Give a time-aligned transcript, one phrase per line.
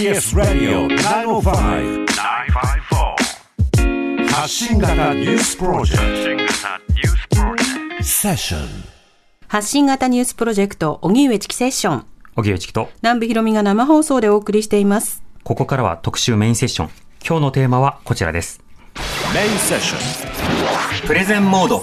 [0.00, 0.88] TBS ラディオ
[1.42, 2.06] 905-954
[4.30, 6.48] 発信型ニュースプロジェク
[7.98, 8.60] トセッション
[9.46, 12.06] 発信型ニュースプロジェクト、荻上チキセッション。
[12.34, 15.22] 荻上チキと、南部ひろみが生放送でお送りしています。
[15.44, 16.88] ここからは特集メインセッション。
[17.22, 18.62] 今日のテーマはこちらです。
[19.34, 21.82] メインセッションプレゼンモード。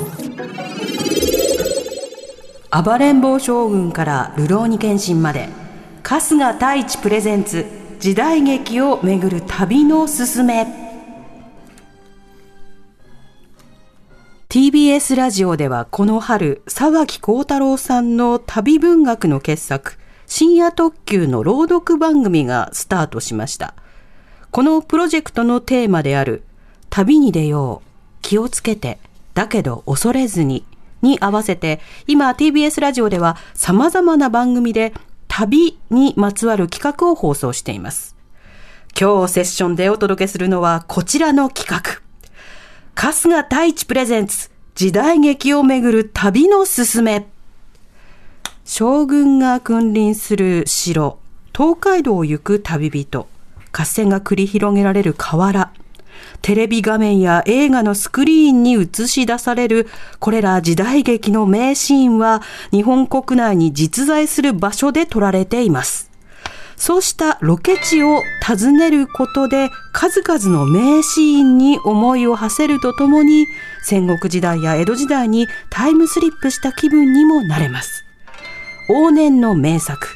[2.83, 5.49] 暴れん坊将軍から流浪に献身まで、
[6.01, 10.67] 春日太一プレゼンツ、時代劇をめぐる旅のすすめ。
[14.49, 19.97] TBS ラジオではこの春、沢木幸太郎さんの旅文学の傑作、
[20.27, 23.73] 深夜特急の朗読番組がスタートしました。
[24.51, 26.43] このプロジェクトのテーマである、
[26.91, 27.87] 旅に出よう、
[28.21, 28.99] 気をつけて、
[29.33, 30.63] だけど恐れずに、
[31.01, 34.93] に合わせて、今 TBS ラジオでは様々な番組で
[35.39, 38.15] 旅にまつわる企画を放送しています。
[38.99, 42.01] 今日セッションでお届けするのはこちらの企画。
[42.95, 47.27] 春日太一プレゼンツ時代劇をめぐる旅のすすめ。
[48.65, 51.19] 将軍が君臨する城、
[51.55, 53.27] 東海道を行く旅人、
[53.71, 55.71] 合戦が繰り広げられる河原、
[56.41, 59.87] テレビ画面や映画のスクリーンに映し出される
[60.19, 66.07] これら時代劇の名シーンは日本国内に実在する場所で撮られています。
[66.77, 73.47] そうしたロケ地を訪ねることで数々の名シーンに思いを馳せるとともに
[73.83, 78.05] 戦国時代や江戸時代にタイムスリップした気分にもなれます。
[78.89, 80.07] 往年の名作、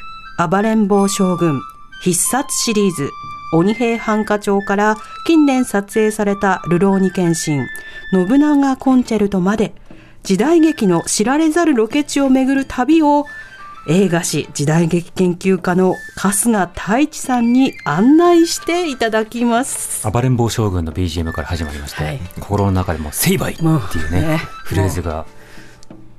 [0.48, 1.60] 暴れん坊将軍、
[2.00, 3.10] 必殺シリーズ、
[3.52, 7.66] 鬼平犯科帳から近年撮影された流浪に献身、信
[8.12, 9.74] 長コンチェルトまで、
[10.22, 13.26] 時代劇の知られざるロケ地を巡る旅を
[13.88, 20.08] 映画史時代劇研究家の春日太一さんに案内していただきます。
[20.08, 25.26] 暴れん坊将軍の BGM から始まりまして、はい心の中でも成敗っていうもね、うねフレーズが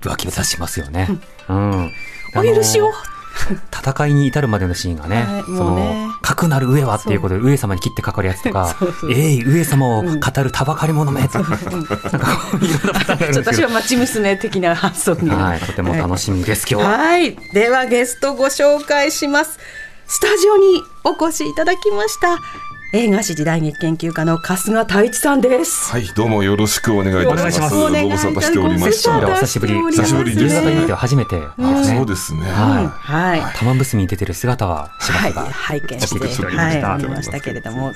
[0.06, 1.08] 湧き出しますよね。
[1.48, 1.92] うん。
[2.36, 2.92] お許しを
[3.74, 8.76] 戦いに至るまでのシーンがね、はいそもうねの、かくなる上はっていうことで、上様に切ってかかるやつとか
[9.12, 10.10] えい、上様を語
[10.44, 15.30] るたばかり者め、なんかこう いろんなパターンがあるんちょっとですけど私は、町娘的な発想に。
[15.30, 16.98] はい、とても楽しみです、今日は。
[16.98, 17.38] はい。
[17.54, 19.60] ではゲストご紹介します。
[20.08, 22.73] スタジオにお越しいただきました。
[22.96, 25.92] 映画史時代劇研究家の春日太一さんです。
[25.92, 27.76] はい、どうもよろしくお願いいたします。
[27.76, 29.08] よろしくお願いいごたしますしておりまし
[29.40, 29.74] 久しぶり。
[29.74, 30.56] 久しぶりです。
[30.56, 31.54] 夕方になっ初めてです。
[31.58, 31.86] あね。
[31.98, 32.42] そうですね。
[32.42, 32.86] はい。
[32.86, 33.58] はい。
[33.58, 37.94] 玉結びに出てる姿はしばはい、拝見して、しておりましたはい、見ましたけれども、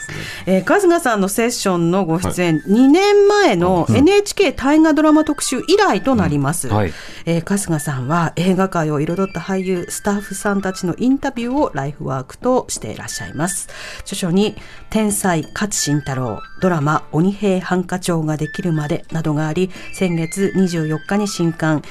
[0.47, 6.69] えー、春日さんのセッションのご出演、2年前の NHK 大河ドラマ特集以来となります。
[6.69, 6.93] うんはい。
[7.27, 12.97] えー春日さんは映画界を彩った俳優、スタッフさんたちのインタビューをライフワークとしてい。
[12.97, 13.33] らっしゃい。
[13.35, 13.69] ます。
[14.01, 14.55] 著書に、
[14.89, 21.81] 天才勝慎太郎、ドラマ、鬼平犯科帳ができるまでなどがあり、先月24日に新刊、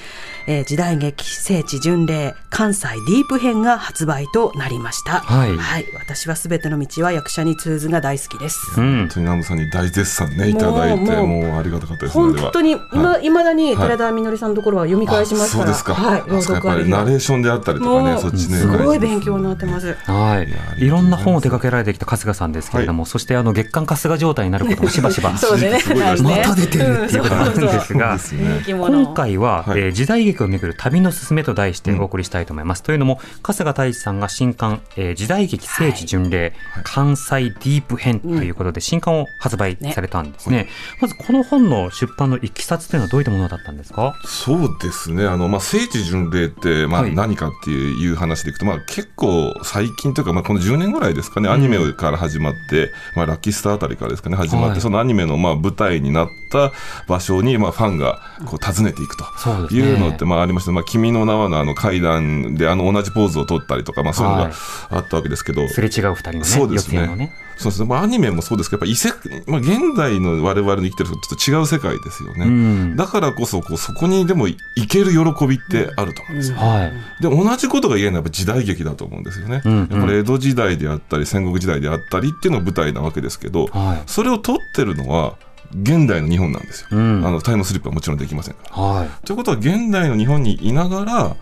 [0.46, 5.20] えー時代劇聖地巡礼関西ディープ編が発売となりました。
[5.20, 5.56] はい
[5.94, 8.80] 私はすべての道は役者に通ずが大好きです。
[8.80, 9.08] うん本。
[9.08, 15.64] 当に南部さんに大絶賛ねいただいてもうもうありがたかったです本当に、はいま、未だにはい寺田みのりさんのところは読み返しますから。
[15.64, 15.94] あそうですか。
[15.94, 18.58] はい、やっぱりりナレーションであったりとかね、そっちね。
[18.58, 19.92] すごい勉強になってます。
[19.92, 20.46] は
[20.78, 20.84] い。
[20.84, 25.36] いろんな本を手掛けられてきた春日さんですけれども、そしてあの月刊春日状態になることもしばしば。
[25.38, 25.80] そうでね。
[25.86, 28.18] すねまた出てるっていうことなんですが
[28.66, 32.82] 今回は、はいえー時代劇をめぐる旅のすすめと題してお送りしたいと思います。
[32.82, 36.52] というのも、春日太一さんが新刊、えー時代劇聖地巡礼、
[36.84, 40.68] 関西ディープ編ということで、新刊を発売されたんですね。
[41.00, 44.14] まずこの本の出版のいきさつというのはどういったものだったんですか？
[44.26, 45.26] そうですね。
[45.26, 47.14] あの、まあ、聖地巡礼って、まあ、はい。
[47.14, 54.80] 何かっていう話でいくと、まあ、結構最近というか、まあ、この10年ぐらいですかね、アニメから始まって、まあ、ラッキースターあたりからですかね、始まって、はい。
[54.80, 56.72] そのアニメの、まあ、舞台になった
[57.06, 59.24] 場所に、まあ、ファンが、こう、訪ねていくと。
[59.70, 60.72] いうのって、まあ、ありました。
[60.72, 64.52] まあ、君の名はのあの階段で、あの、同じポーズを取ったりとか、まあ、そういうのがはい
[64.90, 67.32] あったわけですけど、すれ違う二人のね、そうですね。
[67.56, 67.88] そうですね。
[67.88, 69.12] まあ、アニメもそうですけど、やっぱ異世、
[69.46, 72.44] まあ、現代の我々の生きてるとちょっと違う世界ですよね。
[72.44, 72.96] うん。
[72.96, 76.58] だからこそ、こう、そこにでも行ける喜びってあると思うんですよ。
[76.58, 77.22] はい。
[77.22, 79.62] で、同じことが言えるのはやっぱ時代劇だと思うんですよね。
[79.64, 84.02] うんうんやっぱり江戸時代であったり、戦国時代であったりっていうのが舞台なわけですけど、はい。
[84.06, 85.36] それを撮ってるのは、
[85.72, 86.88] 現代の日本なんですよ。
[86.92, 88.76] うんあのタイムスリップはもちろんできませんから。
[88.76, 89.08] はい。
[89.24, 91.36] ということは、現代の日本にいながら、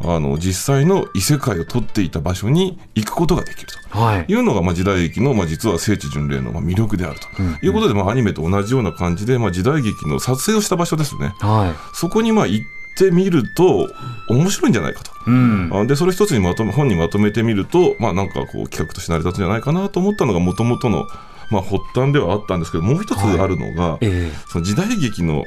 [0.00, 3.98] あの実際の異世界を撮っていた場所に行くことができると。
[3.98, 4.32] はい。
[4.32, 11.34] いうのが、まあ、時代劇の、まあ、実は聖地巡礼のまあ魅力であると、うんいうことで、まあ、アニメと同じような感じで、まあ、時代劇の撮影をした場所ですね。
[11.40, 12.66] はそこにまあ行っ
[12.98, 13.88] ってみると
[14.28, 15.12] 面白いんじゃないかと。
[15.26, 15.70] うん。
[15.72, 21.06] あでそれ一つにまとめ本にまとめてみると、まあ、なんかこう企画として成り立つんじゃないかなと思ったのがもともとの、
[21.50, 25.44] まあ、発端ではあったんですけどもう一つあるのが、えその時代劇のまあ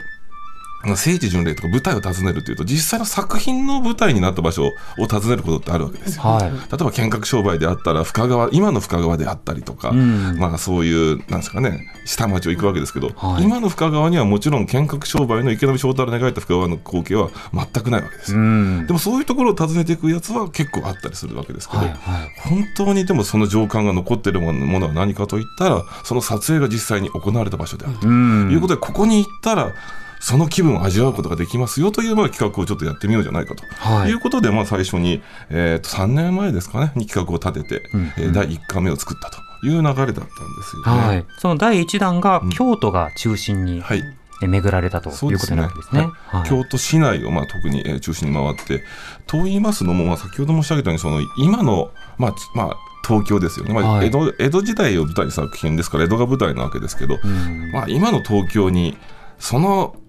[0.95, 4.67] 聖地巡礼とか舞台を訪ねるというと実際の作品の舞台になった場所
[4.97, 6.23] を訪ねることってあるわけですよ。
[6.25, 6.51] えはい。
[6.51, 18.41] 例えば見学商売であったら深川今の深川であったりとか、うんまあそういうなんですかね下町を行くわけですけど、はい今の深川にはもちろん見学商売の池波正太郎の描いた深川の光景は全くないわけですうよ。
[18.41, 18.93] んで。
[18.93, 21.97] もそういうところを訪ねていくやつは結構あったりするわけですけど、はいはい。
[22.37, 28.51] 本当にでもその情感が残っているものものは何かといったらその撮影が実際に行われた場所であるとうん。
[28.51, 29.71] いうことでここに行ったら
[30.21, 34.11] その気分を味わうことができますよというまあ企画をちょっとやってみようじゃないかと、はい。
[34.11, 36.91] い、うことでまあ最初に、えー、と3年前ですかね。
[36.95, 38.13] に企画を立てて、うん。
[38.17, 40.23] えー第1回目を作ったという流れだったんで
[40.63, 41.01] すよね。
[41.01, 41.25] はい。
[41.39, 44.03] その第一弾が京都が中心にはい。
[44.43, 45.67] え巡られたということそうですね。
[45.89, 46.07] すね。
[46.27, 46.49] はい。
[46.49, 48.83] 京都市内をまあ特にえー中心に回って
[49.25, 54.07] と言いますのも、まあ、先ほど申し上げたようにその今の、まあちまあ、東京ですよね、まあはい。
[54.07, 57.71] 江戸江戸時代を舞台に作品ですから江戸が舞台なわけですけど、うん。
[57.71, 58.97] まあ、今の東京に
[59.39, 60.00] そのふ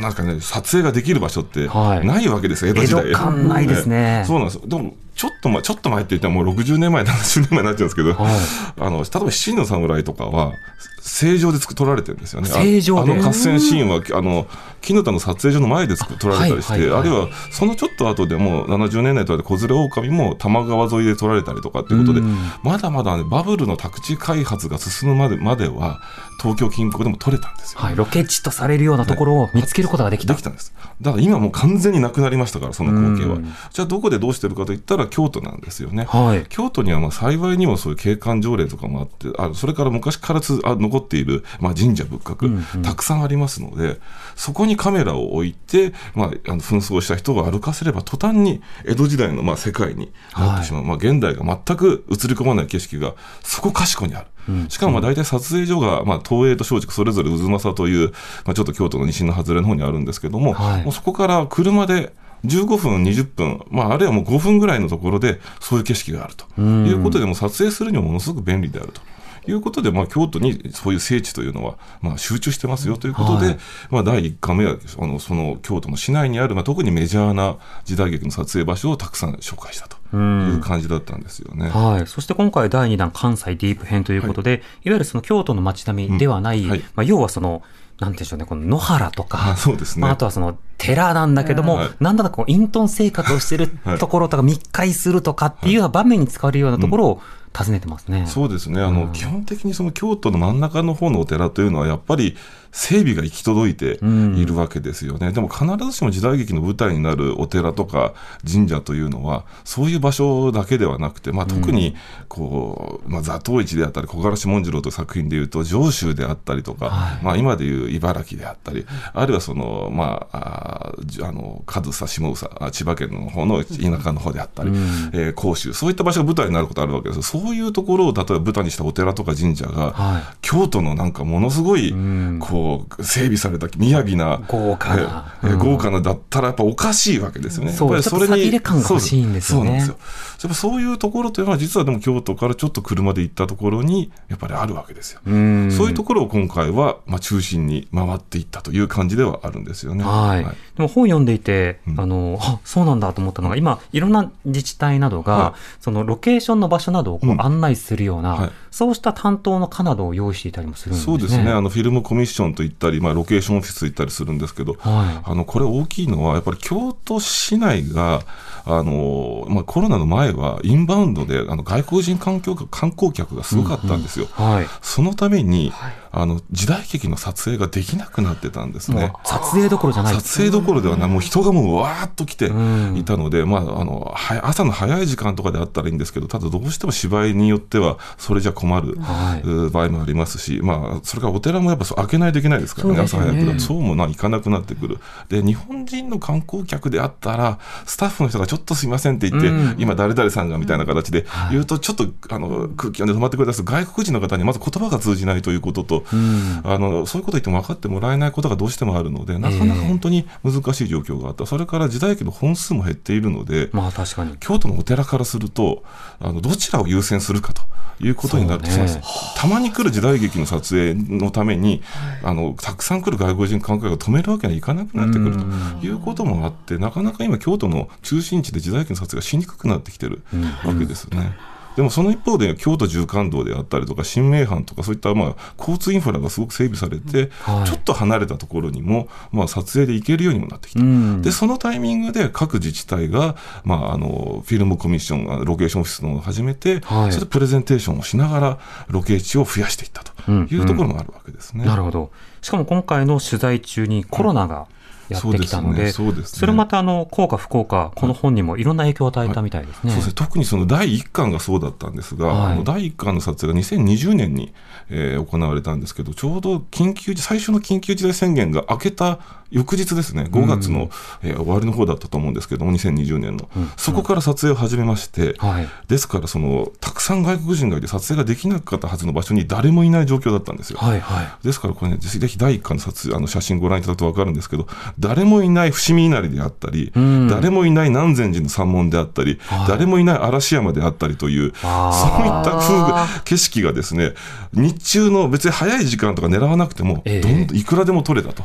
[0.00, 2.06] なんかね撮影ができる場所ってはい。
[2.06, 3.08] ないわけですよ、江戸時代。
[3.08, 4.24] 江戸感ないですね。
[4.26, 4.54] そうなんです。
[4.56, 8.34] よでもちょっと前ちょっと前って言ったらもう60年前70年前になっちゃうんですけど、はい
[8.76, 10.52] あの例えば七人の侍とかは
[11.00, 12.48] 正常で作撮られてるんですよね。
[12.50, 14.46] あ正常であの合戦シーンはあの
[14.80, 26.00] 絹田の撮影所の前で作撮られたりして、はいはいはいあるいはそのちょっと後でもう70年代とかで子連れ狼も多摩川沿いで撮られたりとかっていうことでうんまだまだ、ね、バブルの宅地開発が進むまでまでは
[26.40, 27.80] 東京近郊でも撮れたんですよ。
[27.80, 27.96] はい。
[27.96, 30.34] ロケ地とされるようなところを見つけることができた。
[30.34, 30.74] できたんです。
[31.00, 33.54] だから今もう完全になくなりましたから、その光景はうん。
[33.70, 36.04] じゃあどこでどうしてるかといったら京都なんですよね。
[36.04, 36.46] はい。
[36.48, 44.00] 京都にはまあ幸いにもそういう景観条例とかもあって、あそれから昔からつあ残っているまあ神社仏閣、うんうんたくさんありますので、
[44.36, 54.26] そこにカメラを置いて、まあ、あの紛争した人が歩かせれば、途端に江戸時代のまあ世界になってしまう、まあ、現代が全く映り込まない景色がそこかしこにある。
[54.68, 58.10] しかもまあ大体撮影所が、まあ、東映と松竹それぞれ渦政という、
[58.44, 62.12] まあ、ちょっと京都の西の外れの方にあるんですけども、はいもうそこから車で
[62.44, 66.60] 15分、20分、まあ、あるいはもう5分ぐらいのところでそういう景色があると。
[66.60, 69.00] いうことで、もう撮影するにもものすごく便利であると。
[69.46, 72.96] いうことで、まあ、京都にそういう聖地というのは、まあ、集中してますよ。
[72.96, 73.58] ということで、はい。
[73.90, 79.96] まあ、第1回目はあのその京都の市内にある、まあ、特にメジャーな時代劇の撮影場所をたくさん紹介したと。
[80.14, 80.16] い
[80.56, 81.68] う感じだったんですよね。
[81.70, 82.06] はい。
[82.06, 86.70] そして今回第2弾関西ディープ編ということで、い、わゆるその京都の街並みではない、うん。
[86.70, 86.84] はい。
[86.94, 87.62] まあ、要はその、
[88.00, 90.02] なんていうんでしょうね、この野原とか、あそうですね。
[90.02, 91.90] まあ、あとはその寺なんだけども、はい。
[92.00, 93.98] なんだかこう隠遁生活をしてる はい。
[93.98, 97.22] ところとか密会するとかっていうような場面に使われるようなところを
[97.56, 98.24] 訪ねてますね。
[98.26, 98.82] そうですね。
[98.82, 99.12] あの、うん。
[99.12, 102.36] 基本的にその京都の真ん中の方のお寺というのはやっぱり
[102.74, 104.00] 整備が行き届いて
[104.36, 108.14] いるわけですよね、でも必ずしも時代劇の舞台になるお寺とか
[108.50, 111.94] 神社というのはそういう場所だけではなくて、まあ、特に
[112.28, 117.24] こう、まあ、座頭市であったり木枯らし紋次郎という作品でいうと上州であったりとか、はい。
[117.24, 120.92] まあ、今でいう茨城であったり、あるいはその、まあ、
[121.22, 124.76] あの上総下総あ千葉県の方の田舎の方であったり、うん。
[125.12, 127.22] えー甲州そういった場所が舞台になることあるわけです。
[127.22, 137.72] そういうところを例えば舞台にしたお寺とか神社が、は京都のなんかものすごい、んこう整備された雅な豪華な豪華なだったらやっぱおかしいわけですよね。
[137.72, 140.44] そうやっぱりちょっと寂れ感が欲しいんですよねそうそうなんですよ。
[140.44, 145.20] やっぱそういうところというのは実はでも京都からちょっと車で行ったところにやっぱりあるわけですよ。
[145.26, 150.02] うんそういうところを今回は、まあ、中心に回っていったという感じではあるんですよね。
[150.02, 150.44] はい。
[150.44, 150.48] で
[150.78, 161.16] も本読んでいて、うんあの、あ、そうなんだと思ったのが、今、いろんな自治体などが、はそのロケーションの場所などをこううん案内するような、はいそうした担当の課などを用意していたりもするんですね。
[161.18, 168.22] そうですねあのフィルムコミッションといったり、まあ、ロケーションオフィス行ったりするんですけど、はあのこれ大きいのは、やっぱり京都市内が、
[168.66, 174.26] あのまあ、コロナの前はインバウンドであの外国人観光客観光客がすごかったんですよ。
[174.38, 174.42] い。
[174.42, 174.66] はい。
[174.80, 175.72] そのために、
[176.10, 179.12] あの時代劇の撮影ができなくなってたんですね。
[179.24, 180.14] 撮影どころじゃない。
[180.14, 194.98] 撮影どころではない、もう人がもうわーっと来てうんいたので、まあ、あのは朝の早い時間とかであったらいいんですけど、ただどうしても芝居によっては、それじゃ困る、はいう場合もありますし、まあ、それからお寺もやっぱ開けないといけないですからね、朝早くだと、そうもな行かなくなってくる。
[195.28, 199.74] で、日本人の観光客であったら、スタッフの人がちょっとすいませんって言って、うん。
[199.78, 206.60] 今、誰々さんがみたいな形で言うと、ちょっとあの空気読んで止まってくれた外国人の方にまず言葉が通じないということと、うん。
[206.64, 214.36] あのそういうこと言っても分かってもらえないことがどうしてもあるので、なかなか本当に難しい状況があった、それから時代劇の本数も減っているので、まあ確かに。
[214.40, 215.84] 京都のお寺からすると、
[216.20, 217.62] あのどちらを優先するかと
[218.00, 219.08] いうことになるとします、そうね。
[219.36, 221.82] たまに来る時代劇の撮影のために、
[222.24, 230.22] あのたくさん来る外国人観光客を止めるわけにはいかなくなってくるということもあって、なかなか今、京都の中心地で時代劇の撮影がしにくくなってきてる
[230.64, 231.36] わけですね。
[231.76, 237.66] でもその一方で京都縦貫道であったりとか新名阪とかそういったまあ交通インフラがすごく整備されて、はい。
[237.66, 241.22] ちょっと離れたところにもまあ撮影で行けるようにもなってきた、うん。
[241.22, 247.12] でそのタイミングで各自治体が、まあ、あのフィルムコミッションロケーションオフィスのを始めて、はい。
[247.12, 251.64] それでプレゼンテーションをしながらロケ地を増やしていったというところもあるわけですね。
[251.64, 252.10] なるほど。
[252.40, 254.66] しかも今回の取材中にコロナが
[255.08, 256.40] やってきたので、そうですねそね。
[256.40, 259.90] それまたあの、効果不効果、この本にもいろんな影響を与えたみたいですね。
[259.90, 262.52] そうですね特にその第1巻がそうだったんですが、はい。
[262.52, 264.52] あの第1巻の撮影が2020年に、
[264.90, 269.18] えー行われたんですけど、ちょうど緊急時最初の緊急事態宣言が明けた
[269.50, 270.90] 翌日ですね、5月の、
[271.22, 275.68] えー終わりの方だったと思うんですけども、2020年の、そこから撮影を始めまして、はい。
[275.88, 280.78] ですからその、たくさん外国人がいて撮影ができなかったはずの場所に誰もいない状況だったんですよ。
[280.78, 281.28] はいはい。
[281.44, 284.66] ですからこれね、ぜひ第1巻の撮影あの写真ご覧いただくと分かるんですけど、
[284.98, 294.12] 誰もいない伏見稲荷であったり、ん誰もいない南禅寺の山門であったり、はい誰もいない嵐山であったりという、そういった風景色がですね、
[294.52, 298.44] 日中の別に早い時間とか狙わなくても、ええどんどんいくらでも撮れたと。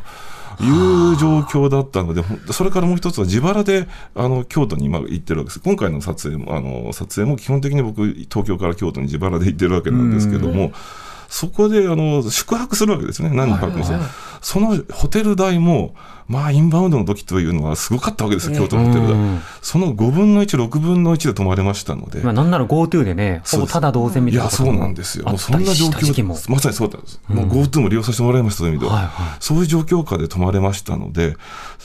[0.62, 5.60] いう状況だったので、それからもう一つは自腹であの京都に今行ってるわけです。
[5.60, 10.72] 今回の撮影も、あの撮影も基本的に僕、東京から京都に自腹で行ってるわけなんですけども、
[11.28, 13.98] そこであの宿泊するわけですね、何泊もする、
[14.40, 15.94] そのホテル代も、
[16.30, 19.40] まあ、インバウンドの時というのはすごかったわけですよ、京都のホテル代うん。
[19.62, 22.20] その5分の1、6分の1で泊まれましたので。
[22.20, 25.24] まあ、なんなら GoTo でね、ほぼただ同然みいや、たいなこともそうなんですよ。
[25.26, 25.86] もうそんな状。
[25.86, 27.20] 況、まさにそうだったんです。
[27.26, 28.96] もう GoTo も利用させてもらいました、そういう意味では。
[28.96, 31.36] はいはいそういう状況下で泊まれましたので、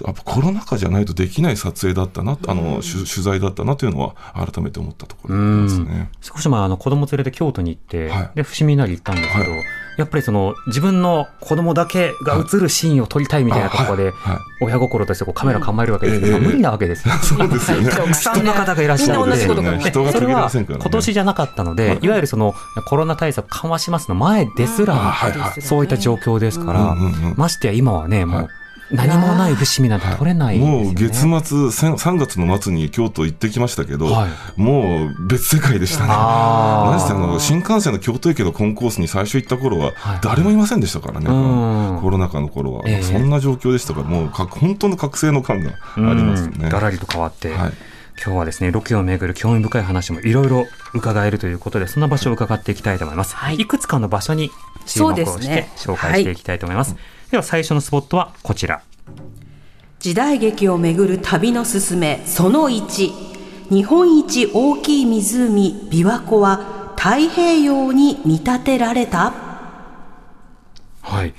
[0.05, 6.11] やっぱコロナ禍じゃないとできない撮影だったな、あの、取取材だったなというのは、改めて思ったところですね。
[6.21, 9.63] 少し前、あの、子供連れて京都に行って、はいで、伏見稲荷行ったんですけど、はい
[9.97, 14.13] やっぱりその、自分の子供だけが映るシーンを撮りたいみたいなところで、
[14.61, 17.13] 親心としてこうカメラ構えるわけですけど、無理なわけですよ。
[17.15, 17.89] そうですよね。
[17.89, 19.53] たくさんの方がいらっしゃるので、そ
[20.19, 21.99] れは今年じゃなかったので、はい。
[22.01, 22.53] いわゆるその
[22.87, 25.13] コロナ対策緩和しますの前ですら、
[25.61, 26.95] そういった状況ですから、
[27.35, 28.45] ましてや今はね、もはい。
[28.45, 28.49] う
[28.91, 30.83] 何もない伏見なんて取れないですよね。
[30.85, 34.61] もう月末、せん3月の末に京都行ってきましたけど、はい。
[34.61, 36.09] もう別世界でしたね。
[36.09, 40.19] 何せあの新幹線の京都駅のコンコースに最初行った頃ははい。
[40.21, 42.01] 誰もいませんでしたからね、うん。
[42.01, 43.03] コロナ禍の頃は、ええ。
[43.03, 46.65] そんな状況でしたから、もうか本当の覚醒の感がありますよね。
[46.65, 47.73] うんガラリと変わって、はい。
[48.23, 53.55] 今日はですねロケをめぐる興味深い話もいろいろ伺えるということでそんな場所を伺っていきたいと思います、はい。
[53.55, 54.51] い、くつかの場所に
[54.85, 56.95] 注目をして紹介していきたいと思います、
[57.35, 58.81] では最初のスポットはこちら。
[59.99, 63.11] 時代劇をめぐる旅のすすめその1
[63.69, 69.33] 日本一大きい湖琵琶湖は太平洋に見立てられた。
[71.01, 71.33] はい。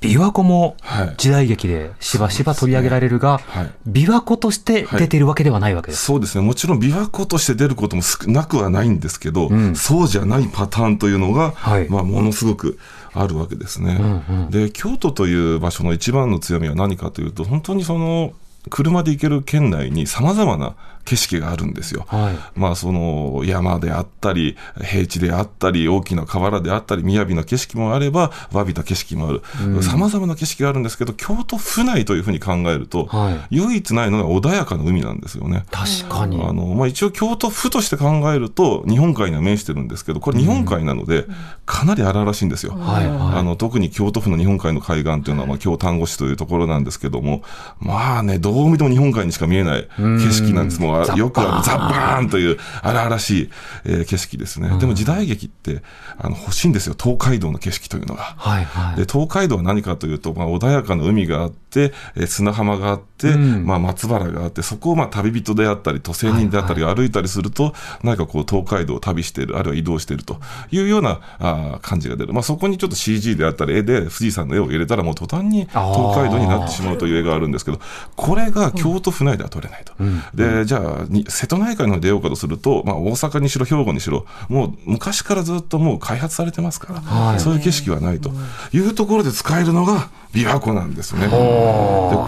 [0.00, 1.14] 琵琶湖もはい。
[1.18, 12.44] 時代劇でしばしば取り上げられるが、はい琵琶湖として出ているわけではないわけです、そうですね、もちろん琵琶湖として出ることも少なくはないんですけど、んそうじゃないパターンというのが、はいまあ、ものす。
[12.44, 12.78] ごく
[13.14, 13.96] あるわけですね、
[14.28, 14.50] うんうん。
[14.50, 18.32] で京都という場所の一番の強みは何かというと、本当にその
[18.70, 22.06] 車で行ける県内にさまざまな景色があるんですよ。
[22.08, 22.58] はい。
[22.58, 29.42] まあ、その山であったり、平地であったり、大きな河原であったり、雅な景色もあれば、わびた景色もある、
[29.82, 35.66] さまざまな景色があるんですけど、京都府内というふうに考えると、は唯一ないのが穏やかな海なんですよね。
[35.70, 36.42] 確かに。
[36.42, 41.26] あのまあ、一応、京都府として考えると、日本海には面してるんですけど、これ、日本海なので、
[41.66, 42.72] かなり荒々しいんですよ。
[42.78, 43.38] はいはい。
[43.38, 47.42] あの特に京都府の日本海の海岸というのは、まあ、京丹後市というところなんですけども、
[47.78, 50.80] まあね、どう見ても日本海にしか見えない景色なんです。
[50.80, 53.50] もうよくあるザッバーンという荒々しい、
[53.84, 54.76] えー景色ですね。
[54.78, 55.82] でも時代劇って
[56.18, 58.34] あの欲しいんですよ、東海道の景色というのが。
[58.36, 58.96] はいはい。
[58.96, 63.66] で東海道は何かというと、まあ、穏やかな海があって、えー砂浜があって、うん。
[63.66, 70.38] まあ、松原があって、そこをまあ旅人であったり、都政人であったりが歩いたりすると、何かこう東海道を旅している、あるいは移動していると
[70.70, 77.80] いうようなあー感じが出る、まあ、そこにちょっと CG であったり、絵で富士山の絵を入れたら、もう途端に東海道になってしまうという絵があるんですけど、
[78.16, 79.92] これが京都府内では撮れないと。
[80.34, 87.40] でじゃあに、瀬戸内海の出ようかとすると、まあ、大阪にしろ、兵庫にしろ、もう昔からずっともう開発されてますから、はい。
[87.40, 88.30] そういう景色はないと
[88.72, 91.22] いうところで使えるのが琵琶湖なんですね。
[91.22, 91.36] でこ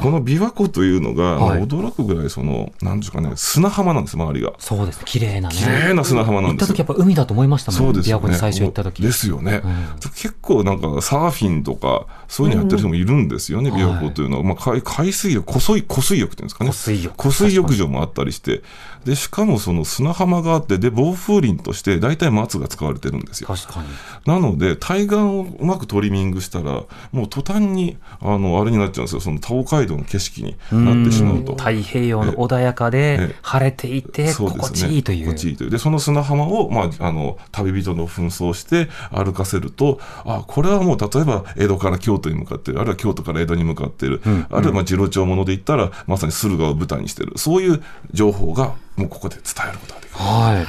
[0.05, 4.53] の琵琶湖というのが、はい驚くぐらいその、なんですかね、砂浜なんです、周りが。
[4.59, 6.75] そうですね綺麗なね綺麗な砂浜な行ったんですよ。
[6.75, 8.23] 時やっぱ海だと思いましたもんそうですよね。
[8.23, 9.87] 琵琶湖に最初行った時ですよね、うん
[10.17, 14.43] 結構なんかサーフィンとか、そういうのやってる人もいるんですよね、うん琵琶湖というのは。
[14.45, 16.71] まあ海海水が濃い、濃水浴っていうんですかね。
[16.71, 18.63] 湖水浴湖水浴場もあったりして、
[19.05, 23.49] で、しかもその砂浜があって、で、防風林として大体松が使われてるんですよ。
[23.49, 23.89] 確かに。
[24.27, 29.21] なので、対岸をうまくトリミングしたら、もう途端に、あの、あれになっちゃうんですよ。
[29.21, 31.55] その東海道の景色になってしまうと。
[31.55, 35.27] 太平洋の穏やかでええ晴れていて心地いいという。
[35.27, 35.71] 心地いいという。
[35.71, 47.33] で、その砂浜を、まあ、あの、旅人の紛争して歩かせると、あ、これはもう、例えば、江戸から京都に向かってる、あるいは京都から江戸に向かってる、あるいは、まあ、次郎長もので言ったら、まさに駿河を舞台にしてる。
[47.37, 50.19] そういう情報が、もうここで伝えることができる。
[50.19, 50.65] は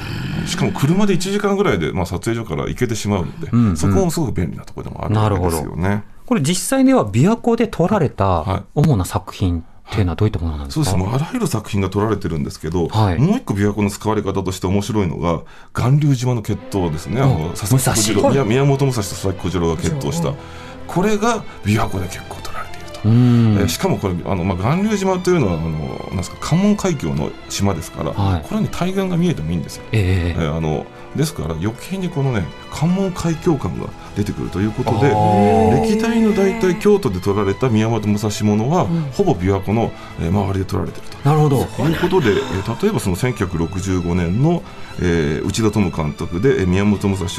[0.46, 0.48] い。
[0.48, 6.04] しかも車で1時間ぐらいで、まあ、撮影所から行けてしまうので、んうんそこもすごく便利なところでもあるわけですよね。
[6.28, 8.64] これ実際には琵琶湖で撮られはたい。
[8.76, 11.08] 主な作品っていうのはどういったものなんですか、そうです。
[11.08, 13.18] もうあらゆる作品が撮られてるんですけど、はい。
[13.18, 15.44] もう一個琵琶湖の使われ方として面白いのが
[15.74, 20.34] 巌流島の決闘ですね、あの佐々木小次郎武蔵宮宮本武蔵と佐々木小次郎が決闘した、
[20.88, 23.00] これが琵琶湖で結構撮られていると。
[23.08, 23.58] うん。
[23.60, 25.70] えーしかもこれあの、まあ、巌流島というのはあの
[26.10, 28.42] なんですか関門海峡の島ですから、はい。
[28.42, 29.84] これに対岸が見えてもいいんですよ。
[29.94, 35.10] えええーあのですから余計にこのね関門海峡感が出てくるということで
[35.94, 41.18] 歴代の大体京都で撮られた宮本武蔵ものは、ほぼ琵琶湖の、えー周りで撮られていると。
[41.30, 41.66] なるほど。
[41.66, 44.64] ということで、えー例えばその1965年の、
[45.00, 47.32] えー内田智監督で、えー宮本武蔵を、え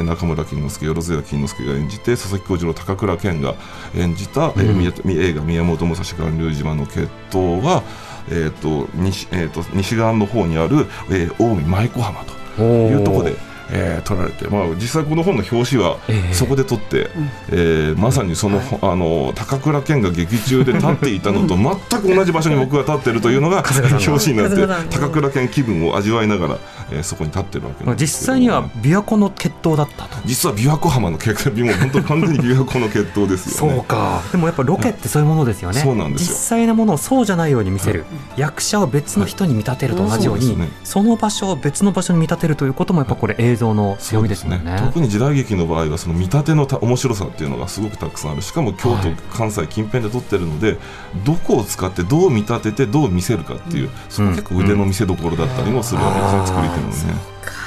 [0.00, 3.54] ー中村金之助、万津屋金之助が演じて、佐々木小次郎、高倉健が
[3.94, 4.92] 演じた、えー宮
[5.28, 7.82] 映画、宮本武蔵巌流島の決闘は、
[8.28, 12.24] えーと西えー、と西側の方にある、えー近江舞子浜
[12.56, 13.55] というところで。
[13.70, 16.34] えー撮られて、まあ、実際この本の表紙はええ。
[16.34, 17.10] そこで撮って、
[17.50, 23.64] えーまさにその,、あの高倉健が劇中で立っていたのと全く同じ場所に僕が立っているというのが
[24.06, 24.50] 表紙になっ
[24.88, 26.58] て高倉健気分を味わいながら、
[26.90, 30.18] えーそこに立ってるわけなんです実際には琵琶湖の決闘だったと。
[30.24, 33.74] 実は琵琶湖浜の決闘もう本当完全に琵琶湖の決闘ですよね。
[33.76, 34.22] そうか。
[34.32, 35.80] でもやっぱロケってそういうものですよね。
[35.80, 38.04] そうなんですよ実際のものをそうじゃないように見せる。
[38.36, 44.76] 役者を別の人に見立てると同じように、そうですねその場所を別の場所に見立てるということもやっぱこれ映像の強みですもんね。
[44.78, 50.78] 特に時代劇の場合はその見立てのた面白さっていうのがすごくたくさんあるしかも京都、はい関西近辺で撮ってるので
[51.24, 57.20] どこを使ってどう見立ててどう見せるかっていう、そこが結構腕の見せ所だったりもするわけですね、うん作り手のね。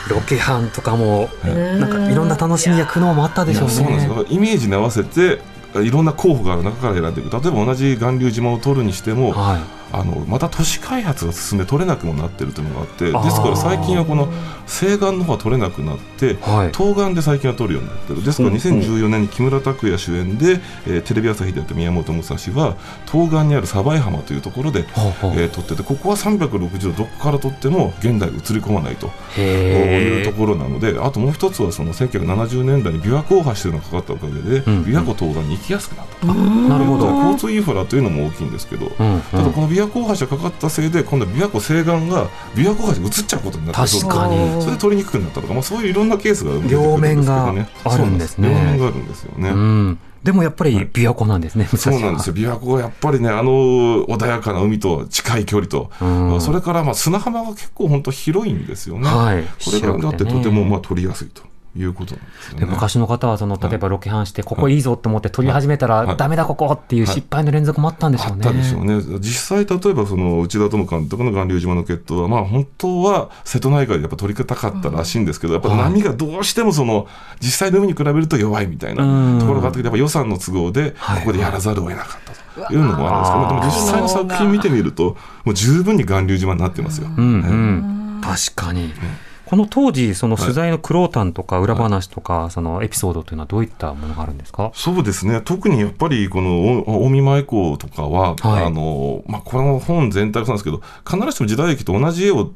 [0.09, 3.73] ロケハンとかも、なんかいろんな楽しみや苦悩もあったでしょうね。
[3.73, 5.39] そうなんですよイメージに合わせて
[5.75, 9.78] いろんな候補がある中から選んでいく例えば同じ巌流島を取るにしても、はい。
[9.91, 14.27] あのまた都市開発が進んで取れなくもなってるというのがあってですから最近はこの
[14.67, 16.71] 西岸の方は取れなくなって、はい。
[16.73, 18.23] 東岸で最近は取るようになってる。
[18.23, 18.61] ですからうんうん。
[18.61, 22.75] 2014年に木村拓哉主演で、えーテレビ朝日でやった宮本武蔵は
[23.11, 36.33] 東岸にある鯖江浜というところで、えー撮っててここは360度どこから撮っても現代に映り込まないというところなのであともう一つはその1970年代に琵琶湖大橋というのがかかったおかげで、うん琵琶湖東岸に行きやすくなったと。
[36.33, 37.07] なるほど。
[37.07, 44.61] 交通インフラというのも大きいんですけど、ただこの琵琶湖大橋がかかったせいで今度は琵琶湖西岸が琵琶湖大橋に移っちゃうことになって確かに。
[44.61, 47.69] それで取りにくくなったとか、まあ、そういういろんなケースが両面がね。
[47.83, 48.49] あるんですね。
[48.49, 49.49] 両面があるんですよね。
[49.49, 49.99] うん。
[50.23, 51.65] でもやっぱり琵琶湖なんですね。
[51.65, 52.35] そうなんですよ。
[52.35, 53.51] 琵琶湖はやっぱりねあの
[54.05, 56.41] 穏やかな海と近い距離と、うん。
[56.41, 59.07] それからまあ砂浜が結構本当広いんですよね。
[59.07, 59.43] はい。
[59.43, 61.43] これがだってとてもまあ取りやすいと
[61.77, 62.21] いうことな
[62.57, 66.17] んで昔の方はその例えばロケハンしてここいいぞと思って撮り始めたらはい。
[66.17, 68.41] ダメだここっていう失敗の連続もあったんでしょうね。
[68.45, 69.01] あったでしょうね。
[69.19, 77.07] 実際、例えばその内田智監督の巌流島の決闘は、まあ本当は瀬戸内海でやっぱ取りたかったらしいんですけど、やっぱ波がどうしてもその
[77.39, 79.39] 実際の海に比べると弱いみたいなうん。
[79.39, 81.19] ところがあって、やっぱ予算の都合ではい。
[81.19, 82.21] ここでやらざるを得なかっ
[82.55, 87.07] たというのもあるんですけど、でも実際の作品見てみると、もう十分に巌流島になってますよ。
[87.15, 87.37] うんう
[88.17, 88.93] ん、確かに。
[89.49, 94.69] この当時、その取材の苦労談とか裏話とか、そのエピソードというのはどういったものがあるんですか？
[94.75, 95.41] そうですね。
[95.41, 98.63] 特にやっぱりこのお近江舞子とかは、はい。
[98.65, 102.51] あのまあ、この本全体がそうなんですけど必ずしも時代劇と同じ絵をち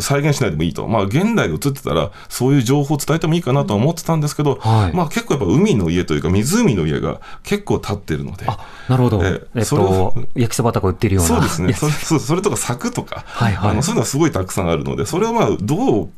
[0.00, 4.96] 再現しないでもいいと、まあ、現代で映ってたらそういう情報を伝えてもいいかなとは思ってたんですけど、はい。
[4.96, 8.44] まあ、結構やっぱ海の家というか湖の家が結構立ってるので。
[8.46, 9.24] あ、なるほど。
[9.24, 11.28] えええっそれをと、焼きそばとか売ってるような。
[11.28, 11.70] そうですね。
[11.70, 13.70] やそれそれとか柵とか、はいはい。
[13.70, 16.08] あのそういうのはすごいたくさんあるのでそれをまあどう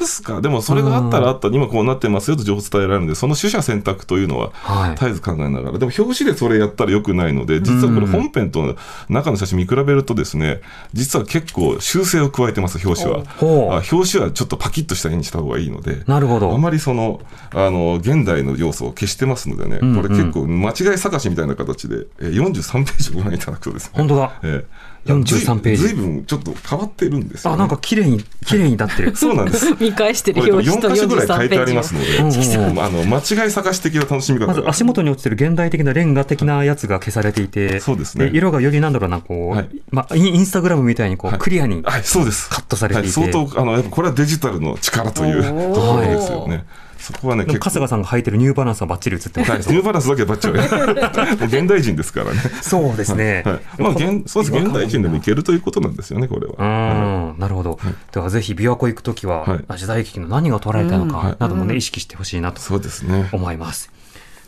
[0.00, 0.40] 隠すか。
[0.40, 4.96] でもそれがあったらあったに今こうなってますよと情報伝えられるのでその取捨選択というのははい。
[4.96, 5.78] 絶えず考えながら。
[5.78, 8.76] でも表紙でそれやったらよくないので実はこれ本編と
[9.08, 13.82] 中の写真見比べるとですね実は結構修正を加えてます表紙は。
[13.90, 16.02] 表紙はちょっとパキッとした絵にした方がいいので。
[16.06, 16.54] なるほど。
[16.54, 24.40] あまりそのあの現代の要素を消してますのでね、うんうんこれ結構間違い探しみたいな形で、えー43ページご覧いただくとですね、本当だ。
[24.42, 24.64] えー
[25.04, 25.82] 43ページ。
[25.88, 27.54] ずいぶんちょっと変わってるんですよ、ね。
[27.56, 29.14] あ、なんか綺麗に、綺麗になってる。
[29.16, 29.74] そうなんです。
[29.80, 38.30] 見返してる表紙と4箇所ぐらい書43いてありますので、うんうんあの間違い探し的な楽しみ方まずが足元に落ちてる現代的なレンガ的なやつが消されていて、そうですね。
[38.32, 39.68] 色がよりなんだろうな、こう、はい。
[39.90, 41.40] まあ、インインスタグラムみたいにこう、はい。
[41.40, 42.48] クリアにはい、そうです。
[42.48, 46.64] カットされていて、はい、相当、あの、やっぱこれはデジタルの力というところですよね。
[47.02, 50.54] そこはね、春日さんが履いてるニューバランスがバッチリ映ってますはい、ニューバランスだけはバッチリ。
[51.36, 52.40] もう現代人ですからね。
[52.62, 53.42] そうですね。
[53.44, 53.60] はい。
[53.78, 54.56] まあ、現そうです。
[54.56, 57.32] 現代人でもいけるということなんですよね、これは。
[57.34, 57.80] うん、なるほど。
[58.12, 63.28] ではぜひ琵琶湖行くときは、はいあ時代劇の何が捉えたいのかなどもね、意識してほしいなとそうですね。
[63.32, 63.90] 思います。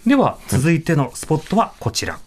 [0.06, 2.18] では、続いてのスポットはこちら。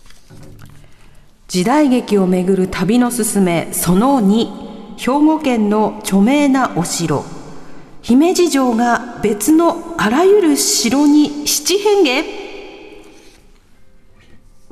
[1.47, 7.23] 時代劇をめぐる旅のすすめその2兵庫県の著名なお城
[8.01, 12.47] 姫路城が別のあらゆる城に七変化。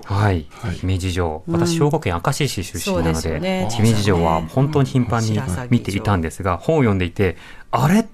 [0.05, 0.75] はい、はい。
[0.75, 1.43] 姫路城。
[1.47, 3.67] 私、兵庫県明石市出身なのですで、よね。
[3.71, 7.37] 姫路城は本当に頻繁に見ていたんですが、本を読んでいて、
[7.71, 8.05] あれ？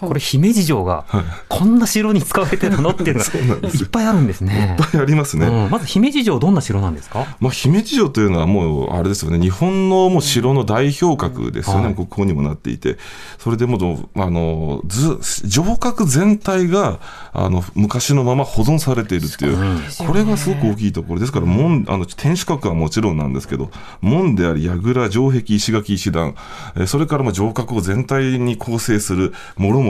[0.00, 1.04] これ姫路城が
[1.48, 4.76] こんな城に使われてるのっていうのが いっぱいあるんですね。
[4.78, 5.46] いっぱいありますね。
[5.46, 5.70] うん。
[5.70, 7.26] まず姫路城どんな城なんですか？
[7.40, 11.94] まあ、姫路城というのはもう、あれですよね、日本のもう城の代表格ですよね、はい。
[11.94, 12.98] 国宝にもなっていて、
[13.38, 13.76] それでも
[14.14, 17.00] う、あの、ず、城郭全体が、
[17.32, 19.56] あの、昔のまま保存されているっていう、
[20.06, 26.34] これがすごく大きいところですから、門、あの、天守閣はもちろんなんですけど、門であり、櫓、城壁、石垣、石段、
[26.76, 29.89] えーそれからまあ城郭を全体に構成する、もろも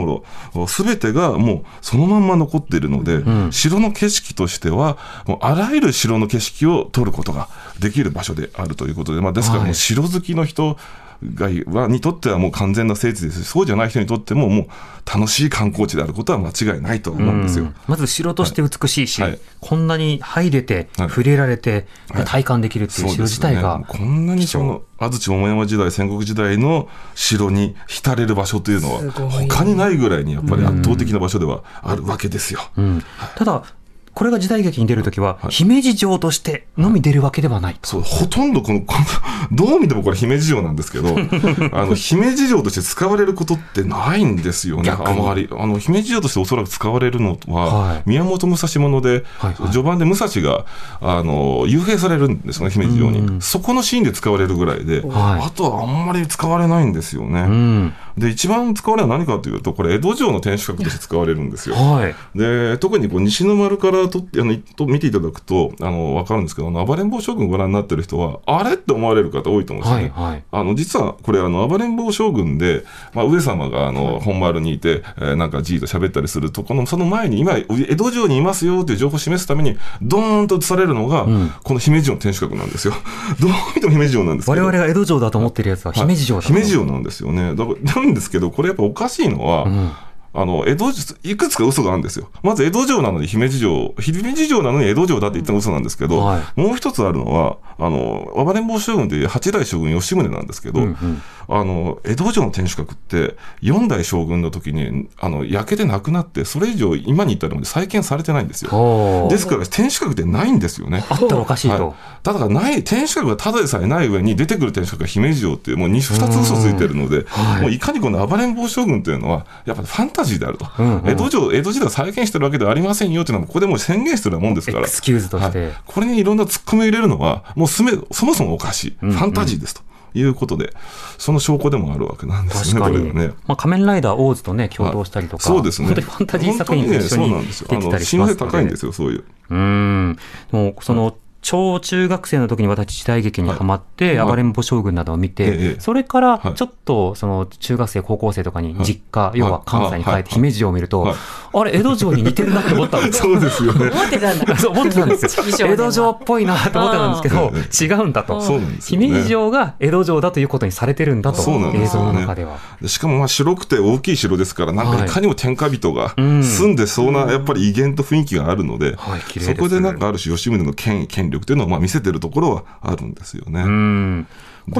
[0.67, 9.71] すべてがもうそのまんま残っているので、城の景色としては、もうあらゆる城の景色を撮ることができる場所であるということで、まあ、ですからもはい。
[9.71, 10.77] う城好きの人
[11.23, 13.43] がはにとってはもう完全な聖地です。
[13.43, 14.67] し、そうじゃない人にとってももう
[15.05, 17.65] 楽しい観光地であることは間違いないと思うんですよ。
[17.65, 17.75] うん。
[17.87, 19.39] まず城として美しいし、はい。
[19.59, 21.09] こんなに入れて、はい。
[21.09, 22.25] 触れられて、はい。
[22.25, 29.11] 体感できるっていう城自体が、こんなにその安土桃山時代戦国時代の城に浸れる場所というのは
[29.47, 32.61] 他にないぐらいにやっぱり圧倒的な場所ではあるわけですよ。
[32.77, 33.03] うん
[33.35, 33.63] ただ、
[34.13, 37.87] これが時代劇に出るときは、姫路城としてのみ出るわけではないと。
[37.87, 38.95] そう、ほとんどこの、こ
[39.51, 41.15] のどう見てもこれ姫路城なんですけど、
[41.71, 45.49] あの、姫路城として使われることってないんですよね、あまり。
[45.51, 50.65] あの、姫路城としておそらく使われるのは、はい宮本武蔵物で、はいはい序盤で武蔵が、
[51.01, 53.41] あの、幽閉されるんですよね、姫路城うんに。
[53.41, 57.41] そこのシーンで使われるぐらいで、はいあとはあんまり使われないんですよね。
[57.41, 57.93] うん。
[58.17, 61.75] で、一番使われるのは何かというと、これ、江戸城の天守閣として使われるんですよ。
[61.75, 62.15] はい。
[62.35, 70.11] で特にこう西の丸からとあのと見ていただくとあの分かるんですけどあの暴れん坊将軍ご覧になってる人はあれって思われる方多いと思うんですよね。
[70.15, 81.25] はいはいあの実はこれあの暴れん坊将軍で、まあ、上様があの本丸にいて、えーなんかじーっと喋ったりするとこのその前に今江戸城にいますよという情報を示すためにドーンと映されるのが、
[81.63, 82.93] この姫路城の天守閣なんですよ。
[83.39, 86.47] どう見ても姫路城なんですけど我々が江戸城だと思ってるやつは姫路城だと。
[86.47, 87.55] 姫路城なんですよね。
[87.55, 89.91] だからなんですけど、これやっぱおかしいのは、ん。
[90.33, 92.29] あの、江戸城、いくつか嘘があるんですよ。
[92.41, 96.59] まず江戸城なのに姫路城、姫路城なのに江戸城だって言ったのが嘘なんですけど、はい。
[96.59, 109.27] もう一つあるのは、あの、暴れん坊将軍という八代将軍吉宗なんですけど、うんうんあの、江戸城の天守閣って、四代将軍の時に、あの、焼けてなくなって、それ以上今に至るまで再建されてないんですよ。
[109.29, 111.05] ですから、天守閣ってないんですよね。
[111.09, 111.87] あったらおかしいと。
[111.89, 120.67] はい、ただない、天守閣がただでさえない上に出てくる天守閣が姫路城っていう、もう 2, 二つ嘘ついてるので、はいもういかにこの暴れん坊将軍というのは、やっぱりファンタジーであると。
[120.79, 124.79] うんうん江戸城、江戸時代を再現してるわけではありませんよっていうのは、ここでもう宣言してるようなもんですから。
[124.81, 128.97] エクスキューズとしてはいこれにいろんなツッコミを入れるのは、もうすめそもそもおかしい。
[128.99, 129.81] ファンタジーですと。
[130.13, 130.73] いうことで、
[131.17, 132.81] その証拠でもあるわけなんですね。
[132.81, 133.33] これがね。
[133.47, 135.87] まあ、仮面ライダーオーズとね、共同したりとか、そうですね。
[135.87, 137.67] 本当にファンタジー作品と一緒にねそうなんですよ。
[137.71, 138.77] あの、出てたりし信頼高いんで。
[138.77, 139.23] すよ、そういう。
[139.49, 140.17] うーん。
[140.51, 144.27] もう、その、小中学生の時に私時代劇にハマって、はい。
[144.27, 145.79] 暴れん坊将軍などを見て、ええ。
[145.79, 146.53] それからはい。
[146.53, 150.21] ちょっとその中学生高校生とかに実家、要は関西に帰はい。
[150.21, 151.15] って姫路城を見ると、はい。
[151.53, 153.33] あれ江戸城に似てるなって思ったんですよ。
[153.33, 153.89] そうですよね。
[153.89, 154.55] 思ってたんだ。
[154.57, 155.25] そう思ってたんです
[155.61, 155.67] よ。
[155.73, 158.39] 江戸城っぽいなと思ってたんですけどうん、違うんだと。
[158.39, 159.07] そうなんですよね。
[159.07, 162.13] 姫路城が江戸城だということにされてるんだと、そうなんで映像すよね。
[162.13, 162.57] の中では。
[162.81, 166.43] でしかもまあ白くて大きい城ですから、なんかいかにも天下人がうん。
[166.43, 168.95] 住んでそうな、やっぱり威厳と雰囲気があるので、
[169.39, 173.63] そこでなんかある種、吉宗の権権力というのをまあ見せてるところはあるんですよね。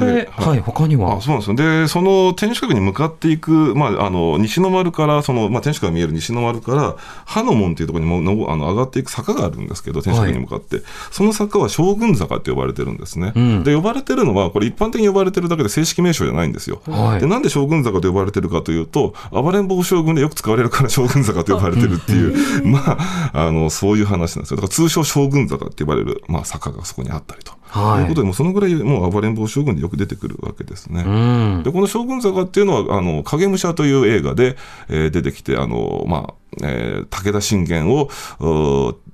[0.00, 0.04] ん。
[0.04, 1.16] これ、ではい、他には？
[1.16, 1.56] あそうなんですよ。
[1.56, 13.32] で、その天守閣に向かっていく、まあ、あの、西の丸から、その、まあ、天守閣が見える西の丸から、葉の門っていうところにものあの上がっていく坂があるんですけど、天守閣に向かって、その坂は将軍坂って呼ばれてるんですね。
[13.34, 16.82] うんで、呼ばれてるのは、これ一般的に呼ばれてるだけで正式名称じゃないんですよ。
[16.86, 24.56] はいで、なんで将軍坂と呼ばれてるかというと、暴れん坊将軍でよく使われるから将軍坂と呼ばれてるっていう、 まあ、あの、そういう話なんですよ。
[24.56, 27.52] だから通称将軍坂って呼ばれる、まあ、坂がそこにあったりと。
[27.72, 31.02] はいということで、もうそのぐらいもう暴れん坊将軍でよく出てくるわけですね。
[31.06, 31.62] うん。
[31.64, 34.56] でこの将軍坂っていうのは、あの影武者という映画で、
[34.90, 38.10] えー出てきて、あのまあえー武田信玄を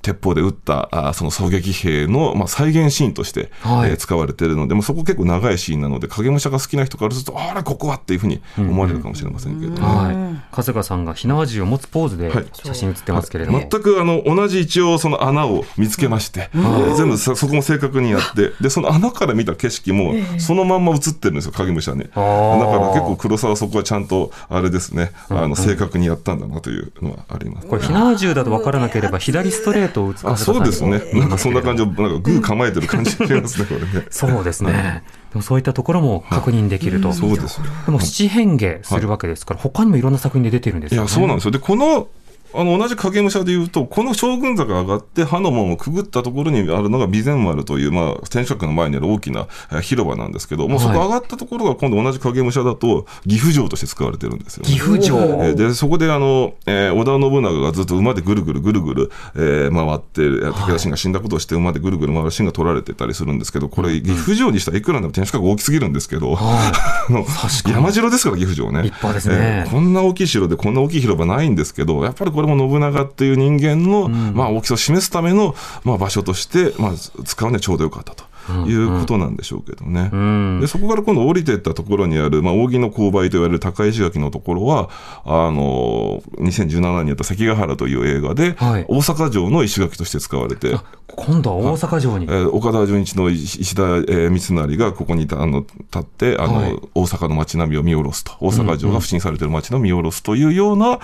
[0.03, 3.91] 鉄砲で撃ったあーその狙撃兵の、まあ、再現シーンとして、はい。
[3.91, 9.89] えー使われているので、もうそこ結構長いシーンなので、影武者が好きな人からすると、あら、ここはっていうふうに思われるかもしれませんけれども。
[9.89, 10.17] はい。
[10.53, 12.47] 春日さんが火縄銃を持つポーズではい。
[12.53, 13.59] 写真写ってますけれども。
[13.59, 22.01] 全くあの同じ一応その穴を見つけまして、えー全部そそこも正確にやってでその穴から見た景色もそのまんま映ってるんですよ影武者に。
[22.05, 27.67] だかーら結構黒沢はそこはちゃんとあれですねあの正確にやったんだなというのはあります。
[27.67, 34.07] これ火縄銃だと分からなければ左ストレートを打つあそうですねなんかそんな感じをなんかグー構えてる感じがしますねこれね。
[34.11, 35.05] そうですね。
[35.31, 37.12] でもそういったところも確認できると。
[37.12, 41.09] そうですよでも七変化するわけですから、他にもいろんな作品で出てるんですよね。
[41.09, 41.51] いや、そうなんですよ。
[41.51, 42.09] で、この、
[42.55, 54.71] あの、同じ影武者でいうと、この将軍坂が上がって、刃の門をくぐったところにあるのが備前丸という、まあ、天守閣の前にある大きなえー広場なんですけど、もうそこ上がったところが今度同じ影武者だと、岐阜城として使われてるんですよ、ね。
[54.73, 55.17] 岐阜城。
[55.19, 66.37] えーで、そこであの、えー織田信長がずっと馬でぐるぐるぐるぐる、えー回って、えー武田信が死んだことをして馬でぐるぐる回るシーンが撮られてたりするんですけど、これ、岐阜城にしたらいくらでも天守閣大きすぎるんですけど、
[67.69, 68.83] 山城ですから、岐阜城ね。
[68.85, 76.92] 立派ですねえーこんな大きい城でこんな大きい広場ないんですけど、やっぱりこれも信長っていう人間の、まあ、大きさを示すための、まあ、場所として、まあ、
[77.24, 78.22] 使うにはちょうどよかったと。
[78.67, 80.61] いうことなんでしょうけどね、ん。
[80.61, 84.91] でそこから今度降りていったところにある、まあ、扇の勾配といわれる高石垣のところは
[85.25, 88.85] あの2017年にやった関ヶ原という映画で、はい。
[88.89, 90.77] 大阪城の石垣として使われて、
[91.09, 92.27] 今度は大阪城に。
[92.27, 96.79] えー岡田准一の石石田、えー三成がここにあの立ってあの、はい。
[96.95, 98.33] 大阪の街並みを見下ろすと。
[98.41, 100.99] 大阪城が不審されている街並みを見下ろすというような、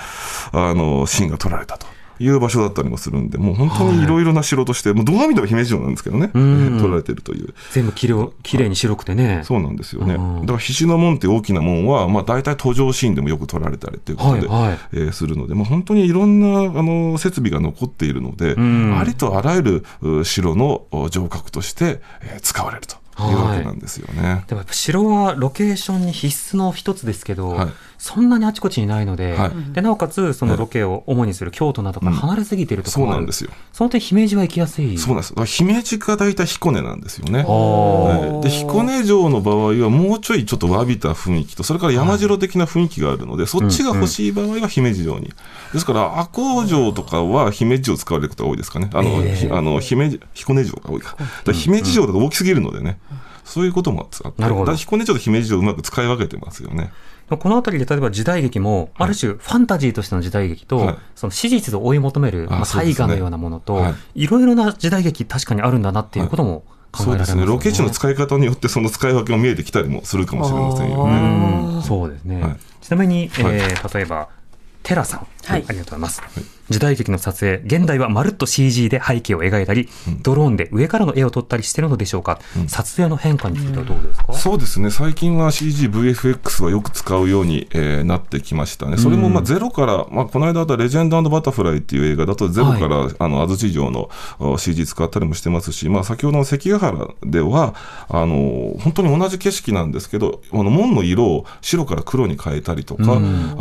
[0.53, 1.87] あのシーンが撮られたと。
[2.18, 7.55] いう場所だったりもするんで、もう本当にいろいろな城として、もうどう見ても姫路城なんですけどね、えー撮られてるという。
[7.72, 9.42] 全部きれいきれいに白くてね。
[9.44, 10.14] そうなんですよね。
[10.14, 24.44] うんだから、菱の門っていう大きな門は、まあ、大体登場シーンでもよく撮られたりということで、はいはいえーするので、まあ、本当にいろんなあの設備が残っているので、んありとあらゆるう城のお城郭として、えー使われるというわけなんですよね。
[24.48, 27.68] でもやっぱ城はロケーションに必須の一つですけど、はい
[27.99, 29.73] そんなにあちこちにないので,、はい。
[29.73, 33.51] でなおかつそのロケを主にする京都などから離れすぎているところもある、そうなんですよ。
[33.73, 34.99] その点姫路は行きやすい？
[34.99, 35.35] そうなんです。
[35.47, 37.45] 姫路か大体彦根なんですよね。
[37.45, 38.45] はい。
[38.45, 45.33] で彦根城の場合はもうちょいちょっとわびた雰囲気とそれから山城的な雰囲気があるので、そっちが欲しい場合は姫路城に、
[45.73, 48.91] ですから赤穂城とかは姫路城を使われることが多いですかね。
[48.93, 51.17] あの、ひあの姫路彦根城が多いか。
[51.53, 52.99] 姫路城だと大きすぎるのでね、
[53.45, 54.43] そういうこともあって。
[54.43, 54.67] なるほど。
[54.67, 56.93] だから彦根城と姫路城をうまく使い分けてますよね。
[57.29, 60.97] この辺りで例えば時代劇も、ある種ファンタジーとしての時代劇と、はい。
[61.15, 62.95] その史実を追い求める、まあ、そうですね。
[62.95, 64.25] 大河のようなものと、はい。
[64.25, 67.07] いろいろな時代劇確かにあるんだなっていうことも考えられますよね。
[67.07, 67.47] そうですね。
[67.47, 71.13] ロケ地の使い方によってその使い分けが見えてきたりもするかもしれませんよね。
[71.77, 72.43] うんそうですね。
[72.43, 72.57] はい。
[72.81, 73.59] ちなみに、えはい。
[73.59, 74.29] ー例えば、
[74.83, 75.65] テラさん、はい。
[75.67, 76.23] ありがとうございます。
[76.71, 79.89] 時代劇の撮影、現代はまるっと CG で背景を描いたり、
[80.23, 97.75] ドローンで上からの絵を撮ったりしてるのでしょうか、撮影の変化についてはどうですか、そうですね、最近は CG、VFX はよく使うように、えーなってきましたね、それもまあゼロから、まあ、この間あったレジェンドバタフライっていう映画だと、ゼロから、あの安土城のお CG 使ったりもしてますし、まあ、先ほどの関ヶ原では
[98.09, 103.19] あの、本当に同じ景色なんですけど、あの門の色を白から黒に変えたりとか、あ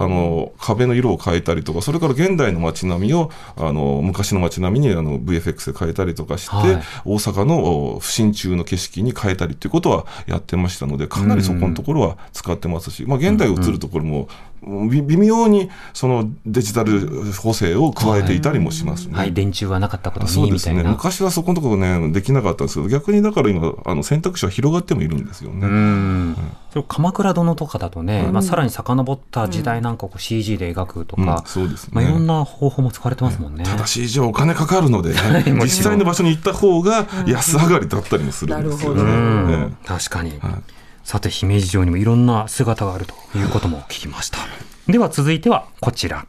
[0.07, 6.83] の壁の色を変えたりとか、それから現代の街並みをあの昔の街並みにあの VFX で変えたりとかして、はい。
[7.05, 19.15] 大阪のお不審中の景色に変えたりということはやってましたので、かなりそこのところは使ってますし、まあ、現代映るところも、び微妙にそのデジタル補正を加えていたりもしますね。
[19.15, 20.83] はい、電柱はなかったことそうですね。
[20.83, 25.67] 昔はそこのところね、できなかったんですけど、逆にだから今、あの選択肢は広がってもいるんですよね。
[25.67, 26.35] うん。
[26.71, 31.89] それ鎌倉殿とかだとね、まあ、さらに遡った時代なんかをこう CG で描くとうんか、そうですね。
[31.93, 33.63] まあ、いろんな方法も使われてますもんね。
[33.63, 39.73] ただ CG はお金かかるので、 ね実際の場所に行った方が安上がりだったりもするんですよね。
[39.85, 44.39] 確かに、はいさて姫路城にもいろんな姿があるということも聞きました。
[44.87, 46.25] では続いてはこちら。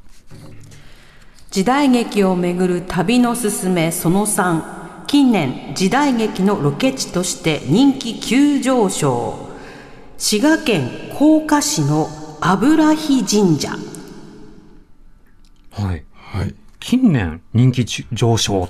[1.50, 9.48] 時代劇をめぐる旅のすすめその3近年時代劇のロケ地として人気急上昇。
[10.18, 12.08] 滋賀県甲賀市の
[12.40, 13.76] 油木神社。
[15.70, 16.04] はい。
[16.12, 16.54] はい。
[16.80, 18.68] 近年人気上昇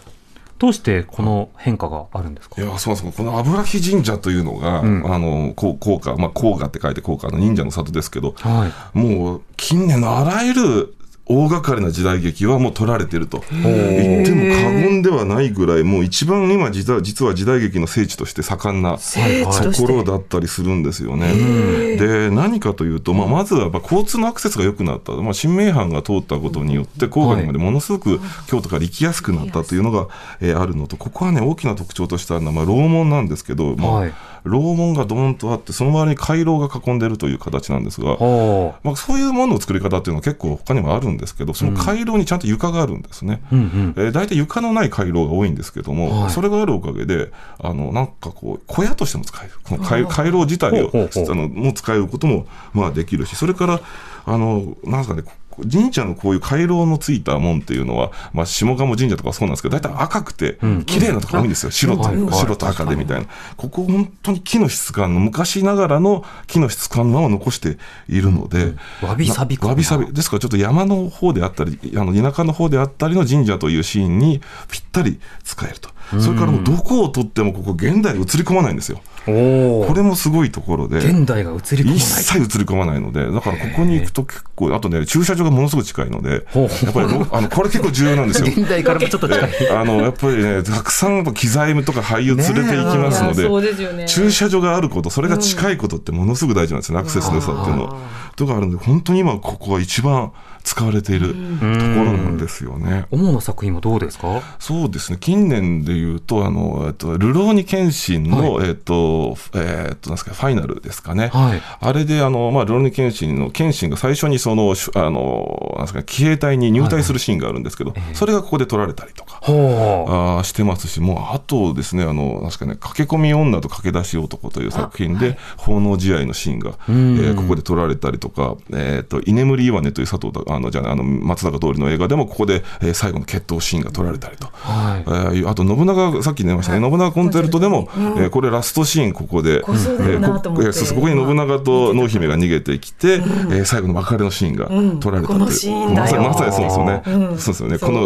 [0.64, 2.62] どうしてこの変化があるんですか？
[2.62, 4.82] いやそうそうこの油木神社というのが、あ
[5.18, 8.98] のこう甲賀、まあ、甲賀って書いて甲賀の忍者の里ですけど、はい。
[8.98, 10.94] もう近年のあらゆる
[11.26, 13.42] 大掛かりな時代劇はもう撮られてると。
[13.50, 21.96] 言っても過言ではないぐらい、もう一番今実は、実は時代劇の聖地として盛んなところだったりするんですよね。
[21.96, 30.08] で、何かというと、まあ、まずはやっぱ交通のアクセスが良くなった、まあ、新名阪が通ったことによって、郊外にまでものすごく京都から行きやすくなったというのが、
[30.40, 43.42] えーあるのと、ここはね、大きな特徴としてあるのは、まあ、楼門なんですけど、まあはい楼門がドーンとあって、その周りに回廊が囲んでるという形なんですが、ほまあ、そういうものの作り方っていうのは結構他にもあるんですけど、その回廊にちゃんと床があるんですね。
[43.50, 43.56] う。
[43.56, 43.94] うんうん。
[43.96, 49.52] えー、大体床のない回廊が多いんですけども、はいそれがあるおかげで、あの、なんかこう、小屋としても使える。
[49.62, 53.80] この回回廊自体を、あの、もう使えることも、まあできるし、それから、
[54.26, 55.32] あの、なんですかね、こ
[55.70, 61.70] 神社のこういう回廊のついた門っていうのは、まあ、下鴨神社とかそうなんですけど、大体赤くて、綺麗なところ多いんですよ。
[61.70, 63.26] 白と、白と赤でみたいな。
[63.56, 70.12] ここ本当に木の質感の、昔ながらの木の質感のまま残しているので、わびさびわびさび。
[70.12, 74.40] ですからちょっと山の方であったり、あの田舎の方であったりの神社というシーンに
[74.70, 75.93] ぴったり使えると。
[76.20, 79.00] それからもうどこをとってもここ現代映り込まないんですよ。
[79.26, 79.94] おおこ。
[79.94, 80.98] れもすごいところで。
[80.98, 81.96] 現代が映り込まない。
[81.96, 88.46] 一切映り込まないので、だからここに行くと結構、あとね、駐車場がものすごく近いので、やっぱりろ あの、これ結構重要なんですよ。
[88.48, 89.70] 現代からもちょっと近い。
[89.70, 97.96] あの、やっぱりね、たくさんやっぱ機材とか俳優連れて行きますので、そうですよね駐車場があること、それが近いことってものすごく大事なんですよね、アクセスの良さっていうのは。
[98.36, 100.32] とかあるんで、本当に今ここは一番
[100.64, 103.06] 使われているところなんですよね。
[103.10, 104.42] 主な作品はどうですか？
[104.58, 111.28] そうですね、近年で言うと、あの、えっと、ルローニケンシンの、えっと、えっと、なんですか、ファイナルですかね。
[111.28, 111.62] はい。
[111.80, 119.38] あれで、あの、まあ、ルローニケンシンの、ケンシンが最初にその、しあの、なんですか、騎兵隊に入隊するシーンがあるんですけど、それがここで撮られたりとか。
[119.42, 120.12] ほう。
[120.12, 134.48] あーしてますし、もうあとですね、あの、なんですかね、駆け込み女と駆け出し男という作品で、奉納試合のシーンが、えーここで撮られたりとか、えっ、と、居眠り岩根という佐藤だ、あの、じゃあの、松坂通りの映画でも、ここで、えー最後の決闘シーンが撮られたりと。
[134.52, 135.02] はい。
[135.38, 140.68] えーあと、信長、さっき出ましたね、信長コンテルトでも、えーこれラストシーン、ここで、こそうだよなと思って。
[140.68, 144.68] えーこに信長と濃姫が逃げてきて、えー最後の別れのシーンが
[145.00, 146.00] 撮られたこのシーンだよ。
[146.00, 147.02] まさに、まさにそうですよね。
[147.04, 147.78] そうですよね。
[147.78, 148.00] この、